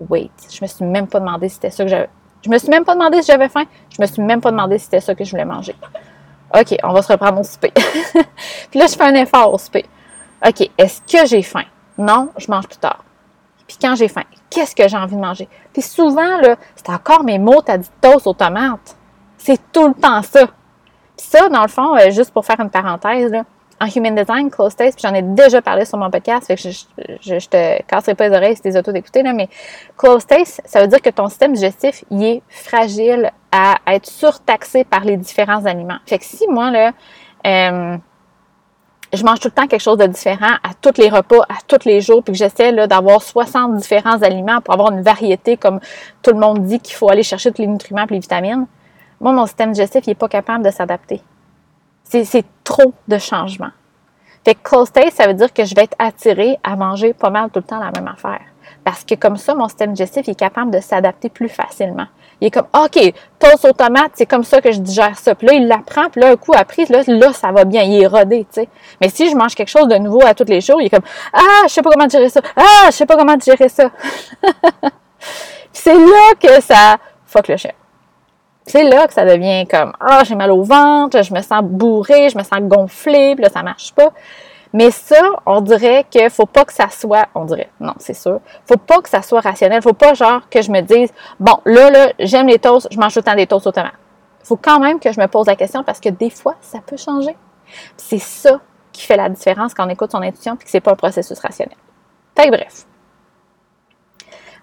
Wait, 0.09 0.29
je 0.49 0.59
me 0.61 0.67
suis 0.67 0.85
même 0.85 1.07
pas 1.07 1.19
demandé 1.19 1.49
si 1.49 1.55
c'était 1.55 1.71
ça 1.71 1.83
que 1.83 1.89
j'avais. 1.89 2.09
Je 2.43 2.49
me 2.49 2.57
suis 2.59 2.69
même 2.69 2.85
pas 2.85 2.93
demandé 2.93 3.21
si 3.21 3.31
j'avais 3.31 3.49
faim. 3.49 3.63
Je 3.89 4.01
me 4.01 4.05
suis 4.05 4.21
même 4.21 4.41
pas 4.41 4.51
demandé 4.51 4.77
si 4.77 4.85
c'était 4.85 5.01
ça 5.01 5.15
que 5.15 5.23
je 5.23 5.31
voulais 5.31 5.45
manger. 5.45 5.75
OK, 6.53 6.77
on 6.83 6.93
va 6.93 7.01
se 7.01 7.11
reprendre 7.11 7.39
au 7.39 7.43
souper. 7.43 7.71
puis 8.71 8.79
là, 8.79 8.85
je 8.87 8.95
fais 8.95 9.03
un 9.03 9.15
effort 9.15 9.53
au 9.53 9.57
souper. 9.57 9.85
OK, 10.45 10.69
est-ce 10.77 11.01
que 11.01 11.27
j'ai 11.27 11.41
faim? 11.41 11.65
Non, 11.97 12.29
je 12.37 12.49
mange 12.49 12.67
plus 12.67 12.77
tard. 12.77 13.03
Puis 13.67 13.77
quand 13.81 13.95
j'ai 13.95 14.07
faim, 14.07 14.23
qu'est-ce 14.49 14.75
que 14.75 14.87
j'ai 14.87 14.97
envie 14.97 15.15
de 15.15 15.21
manger? 15.21 15.49
Puis 15.73 15.81
souvent, 15.81 16.37
là, 16.41 16.55
c'est 16.75 16.89
encore 16.89 17.23
mes 17.23 17.39
mots, 17.39 17.61
t'as 17.61 17.77
dit 17.77 17.89
toast 17.99 18.27
aux 18.27 18.33
tomates. 18.33 18.95
C'est 19.37 19.59
tout 19.71 19.87
le 19.87 19.93
temps 19.93 20.21
ça. 20.21 20.45
Puis 21.17 21.27
ça, 21.27 21.49
dans 21.49 21.63
le 21.63 21.67
fond, 21.67 21.95
euh, 21.95 22.11
juste 22.11 22.31
pour 22.31 22.45
faire 22.45 22.59
une 22.59 22.69
parenthèse, 22.69 23.31
là, 23.31 23.43
en 23.79 23.87
Human 23.87 24.15
Design, 24.15 24.49
Close 24.49 24.75
Taste, 24.75 24.99
puis 24.99 25.07
j'en 25.07 25.13
ai 25.13 25.21
déjà 25.21 25.61
parlé 25.61 25.85
sur 25.85 25.97
mon 25.97 26.09
podcast, 26.09 26.47
fait 26.47 26.55
que 26.55 26.61
je, 26.61 27.39
je, 27.39 27.47
te 27.47 27.83
casserai 27.83 28.15
pas 28.15 28.27
les 28.27 28.35
oreilles 28.35 28.55
si 28.55 28.61
t'es 28.61 28.77
auto 28.77 28.91
d'écouter, 28.91 29.23
là, 29.23 29.33
mais 29.33 29.49
Close 29.97 30.25
Taste, 30.25 30.61
ça 30.65 30.81
veut 30.81 30.87
dire 30.87 31.01
que 31.01 31.09
ton 31.09 31.27
système 31.27 31.53
digestif, 31.53 32.03
il 32.09 32.23
est 32.23 32.41
fragile 32.49 33.31
à, 33.51 33.77
être 33.87 34.07
surtaxé 34.07 34.83
par 34.83 35.03
les 35.03 35.17
différents 35.17 35.65
aliments. 35.65 35.99
Fait 36.05 36.17
que 36.17 36.25
si 36.25 36.47
moi, 36.47 36.71
là, 36.71 36.91
euh, 37.45 37.97
je 39.13 39.23
mange 39.23 39.39
tout 39.39 39.47
le 39.47 39.53
temps 39.53 39.67
quelque 39.67 39.81
chose 39.81 39.97
de 39.97 40.07
différent 40.07 40.55
à 40.63 40.73
tous 40.81 40.99
les 40.99 41.09
repas, 41.09 41.41
à 41.49 41.57
tous 41.67 41.85
les 41.85 42.01
jours, 42.01 42.23
puis 42.23 42.33
que 42.33 42.37
j'essaie 42.37 42.73
d'avoir 42.87 43.21
60 43.21 43.75
différents 43.75 44.21
aliments 44.21 44.59
pour 44.61 44.73
avoir 44.73 44.91
une 44.91 45.01
variété, 45.01 45.55
comme 45.57 45.79
tout 46.21 46.31
le 46.31 46.39
monde 46.39 46.63
dit 46.65 46.79
qu'il 46.79 46.95
faut 46.95 47.09
aller 47.09 47.23
chercher 47.23 47.51
tous 47.51 47.61
les 47.61 47.67
nutriments 47.67 48.05
et 48.09 48.13
les 48.13 48.19
vitamines, 48.19 48.65
moi, 49.19 49.31
mon 49.31 49.45
système 49.45 49.71
digestif, 49.71 50.05
il 50.05 50.11
n'est 50.11 50.15
pas 50.15 50.27
capable 50.27 50.63
de 50.63 50.69
s'adapter. 50.69 51.21
C'est 52.09 52.45
trop 52.63 52.93
de 53.07 53.17
changements. 53.17 53.71
Fait 54.45 54.55
que 54.55 54.61
close 54.63 54.91
taste, 54.91 55.17
ça 55.17 55.27
veut 55.27 55.33
dire 55.33 55.51
que 55.51 55.65
je 55.65 55.75
vais 55.75 55.83
être 55.83 55.95
attirée 55.99 56.57
à 56.63 56.75
manger 56.77 57.13
pas 57.13 57.29
mal 57.29 57.49
tout 57.49 57.59
le 57.59 57.65
temps 57.65 57.79
la 57.79 57.91
même 57.91 58.07
affaire. 58.07 58.39
Parce 58.85 59.03
que 59.03 59.15
comme 59.15 59.35
ça, 59.35 59.53
mon 59.53 59.67
système 59.67 59.91
digestif 59.91 60.29
est 60.29 60.35
capable 60.35 60.71
de 60.71 60.79
s'adapter 60.79 61.27
plus 61.27 61.49
facilement. 61.49 62.05
Il 62.39 62.47
est 62.47 62.51
comme, 62.51 62.67
OK, 62.73 63.13
toast 63.39 63.65
aux 63.65 63.73
tomates, 63.73 64.11
c'est 64.13 64.25
comme 64.25 64.45
ça 64.45 64.61
que 64.61 64.71
je 64.71 64.79
digère 64.79 65.17
ça. 65.17 65.35
Puis 65.35 65.47
là, 65.47 65.53
il 65.53 65.67
l'apprend, 65.67 66.09
puis 66.09 66.21
là, 66.21 66.29
un 66.29 66.37
coup 66.37 66.53
après, 66.55 66.85
là, 66.85 67.01
là, 67.07 67.33
ça 67.33 67.51
va 67.51 67.65
bien, 67.65 67.81
il 67.83 68.01
est 68.01 68.07
rodé, 68.07 68.45
tu 68.49 68.61
sais. 68.61 68.69
Mais 69.01 69.09
si 69.09 69.29
je 69.29 69.35
mange 69.35 69.55
quelque 69.55 69.67
chose 69.67 69.89
de 69.89 69.97
nouveau 69.97 70.21
à 70.25 70.33
tous 70.33 70.45
les 70.45 70.61
jours, 70.61 70.79
il 70.79 70.85
est 70.85 70.89
comme, 70.89 71.03
ah, 71.33 71.63
je 71.63 71.73
sais 71.73 71.81
pas 71.81 71.89
comment 71.91 72.07
gérer 72.07 72.29
ça. 72.29 72.39
Ah, 72.55 72.85
je 72.85 72.91
sais 72.91 73.05
pas 73.05 73.17
comment 73.17 73.37
gérer 73.37 73.67
ça. 73.67 73.91
c'est 75.73 75.95
là 75.95 76.33
que 76.39 76.61
ça 76.61 76.97
fuck 77.25 77.49
le 77.49 77.57
chef. 77.57 77.73
C'est 78.67 78.83
là 78.83 79.07
que 79.07 79.13
ça 79.13 79.25
devient 79.25 79.65
comme, 79.65 79.93
ah, 80.01 80.23
j'ai 80.25 80.35
mal 80.35 80.51
au 80.51 80.61
ventre, 80.61 81.23
je 81.23 81.33
me 81.33 81.41
sens 81.41 81.63
bourré, 81.63 82.29
je 82.29 82.37
me 82.37 82.43
sens 82.43 82.59
gonflé, 82.59 83.33
puis 83.33 83.43
là, 83.43 83.49
ça 83.49 83.63
marche 83.63 83.93
pas. 83.93 84.11
Mais 84.73 84.91
ça, 84.91 85.21
on 85.45 85.61
dirait 85.61 86.05
qu'il 86.09 86.29
faut 86.29 86.45
pas 86.45 86.65
que 86.65 86.73
ça 86.73 86.89
soit, 86.89 87.27
on 87.33 87.45
dirait, 87.45 87.69
non, 87.79 87.93
c'est 87.97 88.13
sûr, 88.13 88.41
faut 88.65 88.75
pas 88.75 89.01
que 89.01 89.07
ça 89.07 89.21
soit 89.21 89.39
rationnel. 89.39 89.81
Faut 89.81 89.93
pas 89.93 90.13
genre 90.13 90.49
que 90.49 90.61
je 90.61 90.69
me 90.69 90.81
dise, 90.81 91.13
bon, 91.39 91.57
là, 91.63 91.89
là, 91.89 92.11
j'aime 92.19 92.47
les 92.47 92.59
toasts, 92.59 92.89
je 92.91 92.99
mange 92.99 93.13
temps 93.13 93.35
des 93.35 93.47
toasts 93.47 93.69
Il 93.73 93.91
Faut 94.43 94.57
quand 94.57 94.79
même 94.79 94.99
que 94.99 95.13
je 95.13 95.19
me 95.21 95.27
pose 95.27 95.47
la 95.47 95.55
question 95.55 95.85
parce 95.85 96.01
que 96.01 96.09
des 96.09 96.29
fois, 96.29 96.55
ça 96.59 96.79
peut 96.85 96.97
changer. 96.97 97.37
C'est 97.95 98.19
ça 98.19 98.59
qui 98.91 99.03
fait 99.03 99.17
la 99.17 99.29
différence 99.29 99.73
quand 99.73 99.85
on 99.85 99.89
écoute 99.89 100.11
son 100.11 100.21
intuition 100.21 100.57
puis 100.57 100.65
que 100.65 100.71
c'est 100.71 100.81
pas 100.81 100.91
un 100.91 100.95
processus 100.95 101.39
rationnel. 101.39 101.77
Fait 102.35 102.49
bref. 102.49 102.85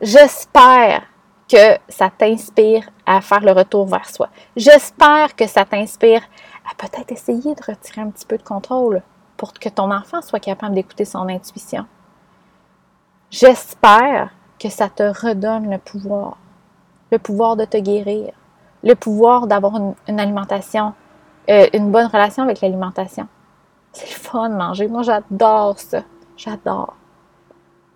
J'espère 0.02 1.02
que 1.48 1.78
ça 1.88 2.10
t'inspire 2.10 2.88
à 3.06 3.20
faire 3.20 3.40
le 3.40 3.52
retour 3.52 3.86
vers 3.86 4.08
soi. 4.08 4.28
J'espère 4.56 5.36
que 5.36 5.46
ça 5.46 5.64
t'inspire 5.64 6.22
à 6.70 6.74
peut-être 6.76 7.12
essayer 7.12 7.54
de 7.54 7.62
retirer 7.62 8.00
un 8.00 8.10
petit 8.10 8.26
peu 8.26 8.38
de 8.38 8.42
contrôle 8.42 9.02
pour 9.36 9.52
que 9.52 9.68
ton 9.68 9.90
enfant 9.90 10.22
soit 10.22 10.40
capable 10.40 10.74
d'écouter 10.74 11.04
son 11.04 11.28
intuition. 11.28 11.86
J'espère 13.30 14.30
que 14.58 14.68
ça 14.68 14.88
te 14.88 15.02
redonne 15.02 15.70
le 15.70 15.78
pouvoir, 15.78 16.38
le 17.10 17.18
pouvoir 17.18 17.56
de 17.56 17.64
te 17.64 17.76
guérir, 17.76 18.32
le 18.82 18.94
pouvoir 18.94 19.46
d'avoir 19.46 19.76
une, 20.06 20.20
alimentation, 20.20 20.94
euh, 21.50 21.66
une 21.72 21.90
bonne 21.90 22.06
relation 22.06 22.44
avec 22.44 22.60
l'alimentation. 22.60 23.26
C'est 23.92 24.08
le 24.08 24.14
fun 24.14 24.48
de 24.50 24.54
manger. 24.54 24.88
Moi, 24.88 25.02
j'adore 25.02 25.78
ça. 25.78 26.02
J'adore. 26.36 26.94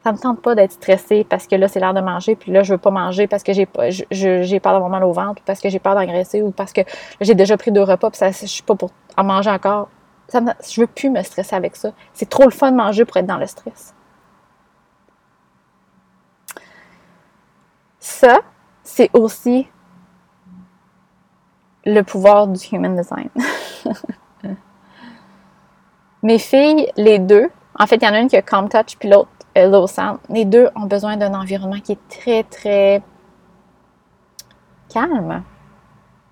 Ça 0.09 0.13
me 0.13 0.19
tente 0.19 0.41
pas 0.41 0.55
d'être 0.55 0.73
stressée 0.73 1.27
parce 1.29 1.47
que 1.47 1.55
là, 1.55 1.69
c'est 1.69 1.81
l'heure 1.81 1.93
de 1.93 2.01
manger, 2.01 2.35
puis 2.35 2.51
là, 2.51 2.63
je 2.63 2.73
veux 2.73 2.79
pas 2.79 2.91
manger 2.91 3.27
parce 3.27 3.43
que 3.43 3.53
j'ai 3.53 3.69
j'ai 4.11 4.59
peur 4.59 4.73
d'avoir 4.73 4.89
mal 4.89 5.05
au 5.05 5.13
ventre, 5.13 5.43
parce 5.45 5.61
que 5.61 5.69
j'ai 5.69 5.79
peur 5.79 5.95
d'engraisser, 5.95 6.41
ou 6.41 6.51
parce 6.51 6.73
que 6.73 6.81
j'ai 7.21 7.35
déjà 7.35 7.59
pris 7.59 7.73
deux 7.73 7.83
repas, 7.83 8.09
puis 8.09 8.17
ça, 8.17 8.31
je 8.31 8.47
suis 8.47 8.63
pas 8.63 8.75
pour 8.75 8.89
en 9.19 9.25
manger 9.25 9.51
encore 9.51 9.91
ça 10.29 10.41
je 10.67 10.81
veux 10.81 10.87
plus 10.87 11.11
me 11.11 11.23
stresser 11.23 11.55
avec 11.55 11.77
ça. 11.77 11.93
C'est 12.15 12.31
trop 12.31 12.45
le 12.45 12.51
fun 12.51 12.71
de 12.71 12.77
manger 12.77 13.05
pour 13.05 13.19
être 13.19 13.27
dans 13.27 13.37
le 13.37 13.47
stress. 13.47 13.95
Ça, 17.99 18.41
c'est 18.83 19.11
aussi 19.13 19.69
le 21.85 22.01
pouvoir 22.01 22.49
du 22.49 22.59
human 22.73 22.97
design. 22.97 23.29
Mes 26.23 26.39
filles, 26.39 26.91
les 26.97 27.19
deux, 27.19 27.51
en 27.79 27.87
fait, 27.87 27.97
il 27.97 28.05
y 28.05 28.09
en 28.09 28.15
a 28.15 28.21
une 28.21 28.29
qui 28.29 28.37
a 28.39 28.43
Calm 28.43 28.71
Touch 28.71 28.97
puis 28.99 29.11
l'autre 29.11 29.29
Low 29.67 29.87
Sound. 29.87 30.19
Les 30.29 30.45
deux 30.45 30.69
ont 30.77 30.87
besoin 30.87 31.17
d'un 31.17 31.35
environnement 31.35 31.81
qui 31.81 31.93
est 31.93 32.09
très, 32.09 32.43
très 32.45 33.03
calme. 34.89 35.43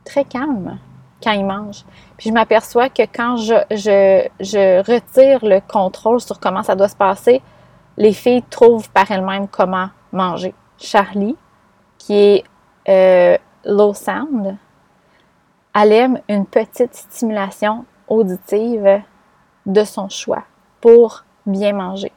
Très 0.05 0.25
calme 0.25 0.79
quand 1.23 1.33
ils 1.33 1.45
mangent. 1.45 1.85
Puis 2.17 2.31
je 2.31 2.35
m'aperçois 2.35 2.89
que 2.89 3.03
quand 3.03 3.37
je, 3.37 3.55
je, 3.71 4.79
retire 4.81 5.45
le 5.45 5.61
contrôle 5.61 6.21
sur 6.21 6.39
comment 6.39 6.63
ça 6.63 6.75
doit 6.75 6.89
se 6.89 6.97
passer, 6.97 7.43
les 7.97 8.13
filles 8.13 8.45
trouvent 8.51 8.91
par 8.91 9.11
elles-mêmes 9.11 9.49
comment 9.49 9.89
manger. 10.13 10.55
Charlie, 10.79 11.37
qui 11.99 12.15
est 12.15 12.45
euh, 12.89 13.39
low 13.65 13.95
sound, 13.95 14.57
elle 15.75 15.93
aime 15.93 16.21
une 16.29 16.47
petite 16.47 16.95
stimulation 16.95 17.85
auditive 18.09 19.03
de 19.65 19.85
son 19.85 20.09
choix 20.09 20.45
pour 20.81 21.25
bien 21.45 21.73
manger. 21.73 22.13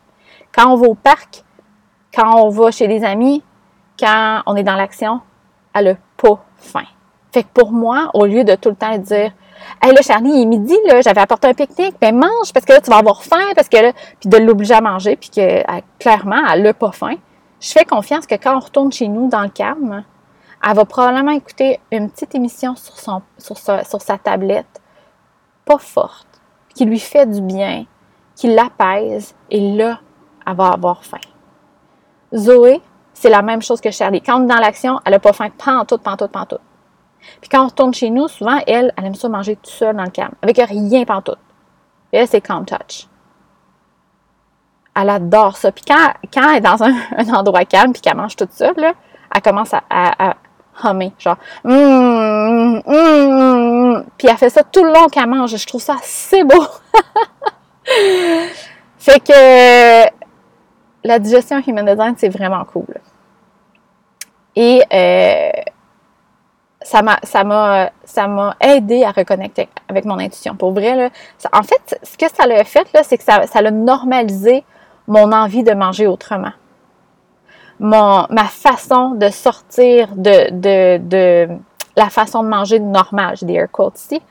Quand 0.54 0.72
on 0.72 0.76
va 0.76 0.88
au 0.88 0.96
parc, 0.96 1.44
quand 2.14 2.44
on 2.44 2.50
va 2.50 2.72
chez 2.72 2.88
des 2.88 3.04
amis, 3.04 3.44
quand 4.00 4.42
on 4.46 4.56
est 4.56 4.64
dans 4.64 4.76
l'action, 4.76 5.22
elle 5.74 5.86
n'a 5.86 5.96
pas 6.18 6.44
faim. 6.58 6.86
Fait 7.32 7.44
que 7.44 7.50
pour 7.54 7.72
moi, 7.72 8.10
au 8.14 8.26
lieu 8.26 8.44
de 8.44 8.56
tout 8.56 8.70
le 8.70 8.76
temps 8.76 8.98
dire 8.98 9.32
Hey 9.82 9.94
là, 9.94 10.02
Charlie, 10.02 10.32
il 10.32 10.42
est 10.42 10.46
midi, 10.46 10.76
là, 10.88 11.02
j'avais 11.02 11.22
apporté 11.22 11.48
un 11.48 11.54
pique-nique, 11.54 11.96
ben 12.00 12.16
mange, 12.16 12.54
parce 12.54 12.66
que 12.66 12.74
là, 12.74 12.82
tu 12.82 12.90
vas 12.90 12.98
avoir 12.98 13.24
faim, 13.24 13.46
parce 13.56 13.70
que 13.70 13.78
là, 13.78 13.92
puis 14.20 14.30
de 14.30 14.38
l'obliger 14.38 14.74
à 14.74 14.82
manger, 14.82 15.16
puis 15.16 15.30
que 15.30 15.64
clairement, 16.00 16.42
elle 16.52 16.64
n'a 16.64 16.74
pas 16.74 16.92
faim. 16.92 17.16
Je 17.60 17.72
fais 17.72 17.86
confiance 17.86 18.26
que 18.26 18.36
quand 18.36 18.56
on 18.56 18.60
retourne 18.60 18.92
chez 18.92 19.08
nous 19.08 19.28
dans 19.28 19.42
le 19.42 19.50
calme, 19.50 20.04
elle 20.66 20.76
va 20.76 20.86
probablement 20.86 21.32
écouter 21.32 21.80
une 21.92 22.10
petite 22.10 22.36
émission 22.36 22.76
sur, 22.76 22.98
sa, 22.98 23.84
sur 23.84 24.02
sa 24.02 24.18
tablette, 24.18 24.82
pas 25.66 25.78
forte, 25.78 26.42
qui 26.74 26.86
lui 26.86 27.00
fait 27.00 27.26
du 27.26 27.42
bien, 27.42 27.86
qui 28.36 28.48
l'apaise, 28.48 29.36
et 29.50 29.76
là, 29.76 30.00
elle 30.50 30.56
va 30.56 30.70
avoir 30.70 31.04
faim. 31.04 31.18
Zoé, 32.36 32.82
c'est 33.14 33.30
la 33.30 33.42
même 33.42 33.62
chose 33.62 33.82
que 33.82 33.92
Charlie. 33.92 34.22
Quand 34.22 34.40
on 34.40 34.44
est 34.46 34.48
dans 34.48 34.60
l'action, 34.60 35.00
elle 35.06 35.12
n'a 35.12 35.20
pas 35.20 35.34
faim 35.34 35.50
pantoute, 35.58 36.02
pantoute, 36.02 36.32
pantoute. 36.32 36.62
Puis 37.42 37.50
quand 37.50 37.64
on 37.64 37.68
retourne 37.68 37.94
chez 37.94 38.10
nous, 38.10 38.28
souvent, 38.28 38.60
elle, 38.66 38.94
elle 38.98 39.06
aime 39.06 39.16
ça 39.16 39.28
manger 39.30 39.56
tout 39.58 39.70
seul 39.70 39.96
dans 39.96 40.04
le 40.04 40.10
calme, 40.10 40.34
avec 40.42 40.58
rien 40.58 41.04
pantoute. 41.04 41.38
Et 42.12 42.18
elle, 42.18 42.28
c'est 42.28 42.42
calm 42.42 42.66
touch. 42.66 43.08
Elle 44.96 45.10
adore 45.10 45.58
ça. 45.58 45.72
Puis 45.72 45.84
quand, 45.86 46.14
quand 46.34 46.50
elle 46.50 46.58
est 46.58 46.62
dans 46.62 46.82
un, 46.84 46.94
endroit 47.36 47.66
calme 47.66 47.94
puis 47.94 48.02
qu'elle 48.02 48.18
mange 48.18 48.36
toute 48.36 48.52
seule, 48.52 48.76
là, 48.78 48.94
elle 49.34 49.42
commence 49.42 49.74
à, 49.74 50.36
hummer, 50.84 51.12
genre 51.20 51.36
hum, 51.66 52.82
hum, 52.86 54.06
Puis 54.18 54.28
elle 54.30 54.38
fait 54.38 54.50
ça 54.50 54.64
tout 54.64 54.84
le 54.84 54.94
long 54.94 55.08
qu'elle 55.08 55.28
mange. 55.28 55.56
Je 55.56 55.68
trouve 55.68 55.82
ça 55.82 55.96
assez 55.96 56.44
beau. 56.44 56.66
fait 58.98 59.20
que 59.20 60.19
la 61.04 61.20
digestion 61.20 61.62
human 61.66 61.86
design, 61.86 62.16
c'est 62.18 62.30
vraiment 62.30 62.64
cool. 62.66 62.86
Et 64.56 64.84
euh, 64.92 65.52
ça 66.82 67.02
m'a 67.02 67.20
ça 67.24 68.28
m'a 68.28 68.56
aidé 68.60 69.04
à 69.04 69.12
reconnecter 69.12 69.70
avec 69.88 70.06
mon 70.06 70.20
intuition. 70.20 70.56
Pour 70.56 70.72
vrai 70.72 70.96
là, 70.96 71.10
en 71.54 71.64
fait, 71.64 72.00
ce 72.04 72.18
que 72.18 72.30
ça 72.34 72.48
l'a 72.48 72.64
fait 72.64 72.88
c'est 73.04 73.18
que 73.18 73.24
ça 73.24 73.46
ça 73.48 73.60
a 73.60 73.72
normalisé 73.72 74.64
mon 75.08 75.32
envie 75.32 75.64
de 75.64 75.74
manger 75.74 76.08
autrement. 76.08 76.52
Mon 77.80 78.26
ma 78.30 78.46
façon 78.46 79.12
de 79.12 79.30
sortir 79.30 80.10
de 80.16 80.52
de, 80.52 80.98
de 80.98 81.48
la 81.96 82.10
façon 82.10 82.44
de 82.44 82.50
manger 82.50 82.80
normale, 82.80 83.36
j'ai 83.38 83.46
des 83.46 83.54
air 83.54 83.72
quotes 83.72 84.00
ici. 84.00 84.22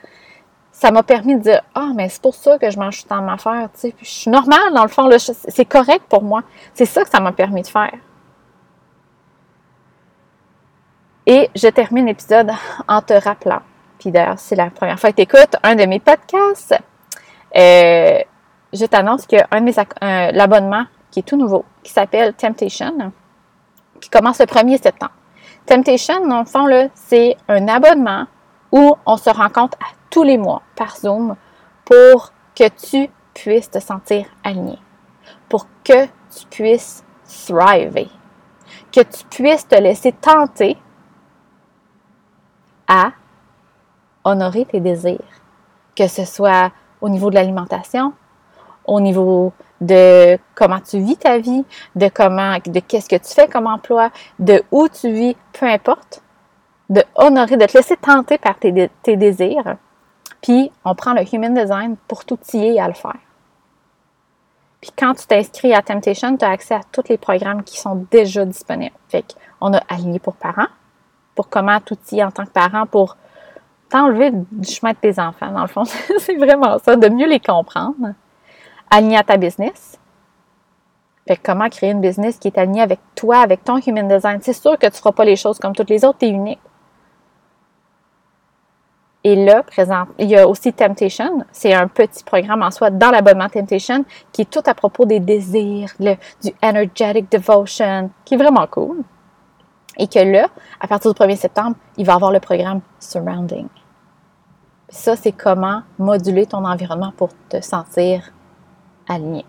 Ça 0.79 0.91
m'a 0.91 1.03
permis 1.03 1.35
de 1.35 1.41
dire 1.41 1.61
ah 1.75 1.89
mais 1.93 2.07
c'est 2.07 2.21
pour 2.21 2.33
ça 2.33 2.57
que 2.57 2.69
je 2.69 2.79
mange 2.79 3.01
tout 3.01 3.09
temps 3.09 3.27
affaire, 3.27 3.67
tu 3.73 3.81
sais, 3.81 3.95
je 4.01 4.07
suis 4.07 4.31
normale 4.31 4.73
dans 4.73 4.83
le 4.83 4.87
fond 4.87 5.09
c'est 5.17 5.65
correct 5.65 6.05
pour 6.07 6.23
moi. 6.23 6.41
C'est 6.73 6.85
ça 6.85 7.03
que 7.03 7.09
ça 7.09 7.19
m'a 7.19 7.33
permis 7.33 7.63
de 7.63 7.67
faire. 7.67 7.91
Et 11.25 11.49
je 11.53 11.67
termine 11.67 12.05
l'épisode 12.05 12.51
en 12.87 13.01
te 13.01 13.11
rappelant, 13.11 13.59
puis 13.99 14.09
d'ailleurs, 14.09 14.39
c'est 14.39 14.55
la 14.55 14.69
première 14.69 14.97
fois 14.97 15.11
que 15.11 15.17
tu 15.17 15.23
écoutes 15.23 15.57
un 15.63 15.75
de 15.75 15.83
mes 15.83 15.99
podcasts, 15.99 16.73
euh, 17.57 18.19
je 18.71 18.85
t'annonce 18.85 19.25
qu'il 19.25 19.39
y 19.39 19.41
a 19.41 19.47
un 19.51 19.59
de 19.59 19.65
mes 19.65 20.31
l'abonnement 20.31 20.85
qui 21.11 21.19
est 21.19 21.23
tout 21.23 21.35
nouveau, 21.35 21.65
qui 21.83 21.91
s'appelle 21.91 22.33
Temptation, 22.35 23.11
qui 23.99 24.09
commence 24.09 24.39
le 24.39 24.45
1er 24.45 24.81
septembre. 24.81 25.11
Temptation, 25.65 26.25
dans 26.25 26.39
le 26.39 26.45
fond, 26.45 26.89
c'est 26.95 27.35
un 27.49 27.67
abonnement 27.67 28.27
où 28.71 28.95
on 29.05 29.17
se 29.17 29.29
rencontre 29.29 29.77
à 29.81 29.98
tous 30.09 30.23
les 30.23 30.37
mois 30.37 30.61
par 30.75 30.97
Zoom 30.97 31.35
pour 31.85 32.31
que 32.55 32.67
tu 32.67 33.09
puisses 33.33 33.69
te 33.69 33.79
sentir 33.79 34.25
aligné, 34.43 34.77
pour 35.47 35.67
que 35.83 36.05
tu 36.05 36.45
puisses 36.49 37.03
thriver, 37.25 38.09
que 38.91 39.01
tu 39.01 39.25
puisses 39.29 39.67
te 39.67 39.75
laisser 39.75 40.11
tenter 40.11 40.77
à 42.87 43.11
honorer 44.23 44.65
tes 44.65 44.79
désirs, 44.79 45.19
que 45.95 46.07
ce 46.07 46.25
soit 46.25 46.71
au 47.01 47.09
niveau 47.09 47.29
de 47.29 47.35
l'alimentation, 47.35 48.13
au 48.85 48.99
niveau 48.99 49.53
de 49.81 50.37
comment 50.55 50.79
tu 50.79 50.99
vis 50.99 51.17
ta 51.17 51.37
vie, 51.37 51.63
de 51.95 52.09
comment, 52.09 52.57
de 52.65 52.79
qu'est-ce 52.79 53.07
que 53.07 53.15
tu 53.15 53.33
fais 53.33 53.47
comme 53.47 53.67
emploi, 53.67 54.09
de 54.39 54.63
où 54.71 54.87
tu 54.89 55.11
vis, 55.11 55.37
peu 55.53 55.67
importe, 55.67 56.21
de 56.89 57.03
honorer, 57.15 57.57
de 57.57 57.65
te 57.65 57.77
laisser 57.77 57.95
tenter 57.97 58.37
par 58.37 58.57
tes, 58.57 58.89
tes 59.03 59.15
désirs. 59.15 59.77
Puis, 60.41 60.71
on 60.85 60.95
prend 60.95 61.13
le 61.13 61.21
Human 61.33 61.53
Design 61.53 61.95
pour 62.07 62.25
t'outiller 62.25 62.79
à 62.79 62.87
le 62.87 62.93
faire. 62.93 63.17
Puis, 64.81 64.91
quand 64.97 65.13
tu 65.13 65.27
t'inscris 65.27 65.73
à 65.73 65.81
Temptation, 65.81 66.37
tu 66.37 66.45
as 66.45 66.51
accès 66.51 66.75
à 66.75 66.81
tous 66.91 67.03
les 67.09 67.17
programmes 67.17 67.63
qui 67.63 67.77
sont 67.77 68.07
déjà 68.09 68.45
disponibles. 68.45 68.95
Fait 69.09 69.25
qu'on 69.59 69.73
a 69.73 69.81
aligné 69.89 70.19
pour 70.19 70.35
parents, 70.35 70.67
pour 71.35 71.49
comment 71.49 71.79
t'outiller 71.81 72.23
en 72.23 72.31
tant 72.31 72.45
que 72.45 72.51
parent 72.51 72.85
pour 72.85 73.17
t'enlever 73.89 74.31
du 74.31 74.69
chemin 74.69 74.91
de 74.91 74.97
tes 74.97 75.19
enfants, 75.19 75.51
dans 75.51 75.61
le 75.61 75.67
fond. 75.67 75.83
c'est 76.19 76.37
vraiment 76.37 76.77
ça, 76.79 76.95
de 76.95 77.09
mieux 77.09 77.27
les 77.27 77.39
comprendre. 77.39 78.13
Aligner 78.89 79.17
à 79.17 79.23
ta 79.23 79.35
business. 79.35 79.99
Fait 81.27 81.37
comment 81.37 81.69
créer 81.69 81.91
une 81.91 82.01
business 82.01 82.37
qui 82.37 82.47
est 82.47 82.57
alignée 82.57 82.81
avec 82.81 82.99
toi, 83.15 83.39
avec 83.39 83.63
ton 83.63 83.77
human 83.77 84.07
design. 84.07 84.39
C'est 84.41 84.53
sûr 84.53 84.77
que 84.79 84.87
tu 84.87 84.93
ne 84.93 84.97
feras 84.97 85.11
pas 85.11 85.25
les 85.25 85.35
choses 85.35 85.59
comme 85.59 85.75
toutes 85.75 85.89
les 85.89 86.05
autres, 86.05 86.19
tu 86.19 86.25
es 86.25 86.29
unique. 86.29 86.59
Et 89.23 89.35
là, 89.35 89.63
présent, 89.63 90.05
il 90.17 90.29
y 90.29 90.37
a 90.37 90.47
aussi 90.47 90.71
Temptation. 90.71 91.43
C'est 91.51 91.73
un 91.73 91.87
petit 91.87 92.23
programme 92.23 92.63
en 92.63 92.71
soi 92.71 92.89
dans 92.89 93.11
l'abonnement 93.11 93.49
Temptation 93.49 94.05
qui 94.31 94.43
est 94.43 94.49
tout 94.49 94.63
à 94.65 94.73
propos 94.73 95.05
des 95.05 95.19
désirs, 95.19 95.91
le, 95.99 96.15
du 96.41 96.51
energetic 96.63 97.29
devotion, 97.29 98.09
qui 98.23 98.35
est 98.35 98.37
vraiment 98.37 98.65
cool. 98.67 99.03
Et 99.97 100.07
que 100.07 100.19
là, 100.19 100.47
à 100.79 100.87
partir 100.87 101.13
du 101.13 101.19
1er 101.19 101.35
septembre, 101.35 101.75
il 101.97 102.05
va 102.05 102.13
avoir 102.13 102.31
le 102.31 102.39
programme 102.39 102.79
Surrounding. 102.99 103.67
Ça, 104.87 105.17
c'est 105.17 105.33
comment 105.33 105.81
moduler 105.97 106.45
ton 106.45 106.63
environnement 106.63 107.11
pour 107.17 107.29
te 107.49 107.59
sentir 107.59 108.31
aligné. 109.09 109.45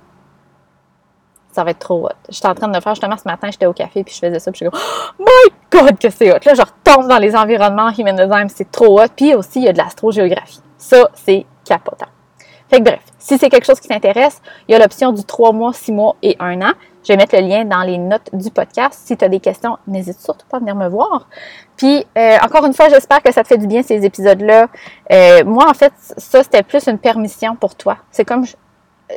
Ça 1.52 1.62
va 1.62 1.70
être 1.70 1.78
trop 1.78 2.06
hot. 2.06 2.14
J'étais 2.28 2.48
en 2.48 2.54
train 2.54 2.68
de 2.68 2.74
le 2.74 2.80
faire 2.80 2.94
justement 2.94 3.16
ce 3.16 3.28
matin, 3.28 3.50
j'étais 3.50 3.66
au 3.66 3.72
café 3.72 4.02
puis 4.02 4.14
je 4.14 4.18
faisais 4.18 4.38
ça 4.38 4.50
puis 4.50 4.64
je 4.64 4.70
suis 4.70 4.70
comme 4.70 4.80
oh 5.28 5.50
god 5.70 5.98
que 5.98 6.11
c'est 6.11 6.33
hot. 6.33 6.38
Là, 6.44 6.54
je 6.54 6.62
retombe 6.62 7.09
dans 7.09 7.18
les 7.18 7.35
environnements 7.37 7.90
human 7.96 8.16
design, 8.16 8.48
c'est 8.48 8.70
trop 8.70 9.00
hot. 9.00 9.09
Puis 9.16 9.35
aussi, 9.35 9.61
il 9.61 9.64
y 9.64 9.68
a 9.68 9.72
de 9.72 9.78
l'astrogéographie. 9.78 10.61
Ça, 10.78 11.09
c'est 11.14 11.46
capotant. 11.64 12.06
Fait 12.70 12.78
que 12.78 12.85
bref, 12.85 13.00
si 13.18 13.37
c'est 13.37 13.48
quelque 13.48 13.66
chose 13.66 13.80
qui 13.80 13.88
t'intéresse, 13.88 14.40
il 14.68 14.72
y 14.72 14.74
a 14.74 14.78
l'option 14.78 15.12
du 15.12 15.24
3 15.24 15.52
mois, 15.52 15.72
6 15.72 15.92
mois 15.92 16.16
et 16.22 16.37
1 16.38 16.62
an. 16.62 16.72
Je 17.02 17.09
vais 17.09 17.16
mettre 17.16 17.35
le 17.35 17.42
lien 17.42 17.64
dans 17.64 17.83
les 17.83 17.98
notes 17.98 18.30
du 18.33 18.50
podcast. 18.50 19.00
Si 19.04 19.16
tu 19.16 19.24
as 19.24 19.28
des 19.28 19.40
questions, 19.40 19.78
n'hésite 19.87 20.20
surtout 20.20 20.46
pas 20.46 20.59
à 20.59 20.61
venir 20.61 20.76
me 20.76 20.88
voir. 20.88 21.26
Puis, 21.76 22.06
euh, 22.16 22.37
encore 22.44 22.64
une 22.66 22.74
fois, 22.74 22.88
j'espère 22.88 23.22
que 23.22 23.33
ça 23.33 23.42
te 23.42 23.48
fait 23.48 23.59
du 23.59 23.66
bien 23.66 23.83
ces 23.83 24.04
épisodes-là. 24.04 24.68
Euh, 25.11 25.44
moi, 25.44 25.68
en 25.68 25.74
fait, 25.74 25.92
ça, 25.98 26.44
c'était 26.44 26.62
plus 26.62 26.87
une 26.87 26.98
permission 26.98 27.56
pour 27.56 27.74
toi. 27.74 27.96
C'est 28.11 28.24
comme, 28.24 28.44
euh, 28.44 29.16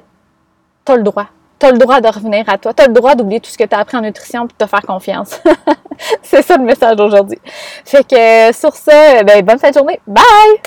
tu 0.86 0.92
as 0.92 0.96
le 0.96 1.04
droit. 1.04 1.28
Tu 1.64 1.70
as 1.70 1.72
le 1.72 1.78
droit 1.78 2.02
de 2.02 2.10
revenir 2.10 2.44
à 2.50 2.58
toi. 2.58 2.74
Tu 2.74 2.84
as 2.84 2.88
le 2.88 2.94
droit 2.94 3.16
d'oublier 3.16 3.40
tout 3.40 3.50
ce 3.50 3.58
que 3.58 3.64
tu 3.64 3.74
as 3.74 3.80
appris 3.80 3.96
en 3.96 4.02
nutrition 4.02 4.44
et 4.44 4.48
de 4.48 4.54
te 4.66 4.70
faire 4.70 4.82
confiance. 4.82 5.40
C'est 6.22 6.42
ça 6.42 6.58
le 6.58 6.66
message 6.66 6.98
d'aujourd'hui. 6.98 7.40
Fait 7.86 8.06
que 8.06 8.54
sur 8.54 8.76
ça, 8.76 9.24
ben, 9.24 9.42
bonne 9.46 9.60
fin 9.60 9.70
de 9.70 9.74
journée. 9.74 9.98
Bye! 10.06 10.60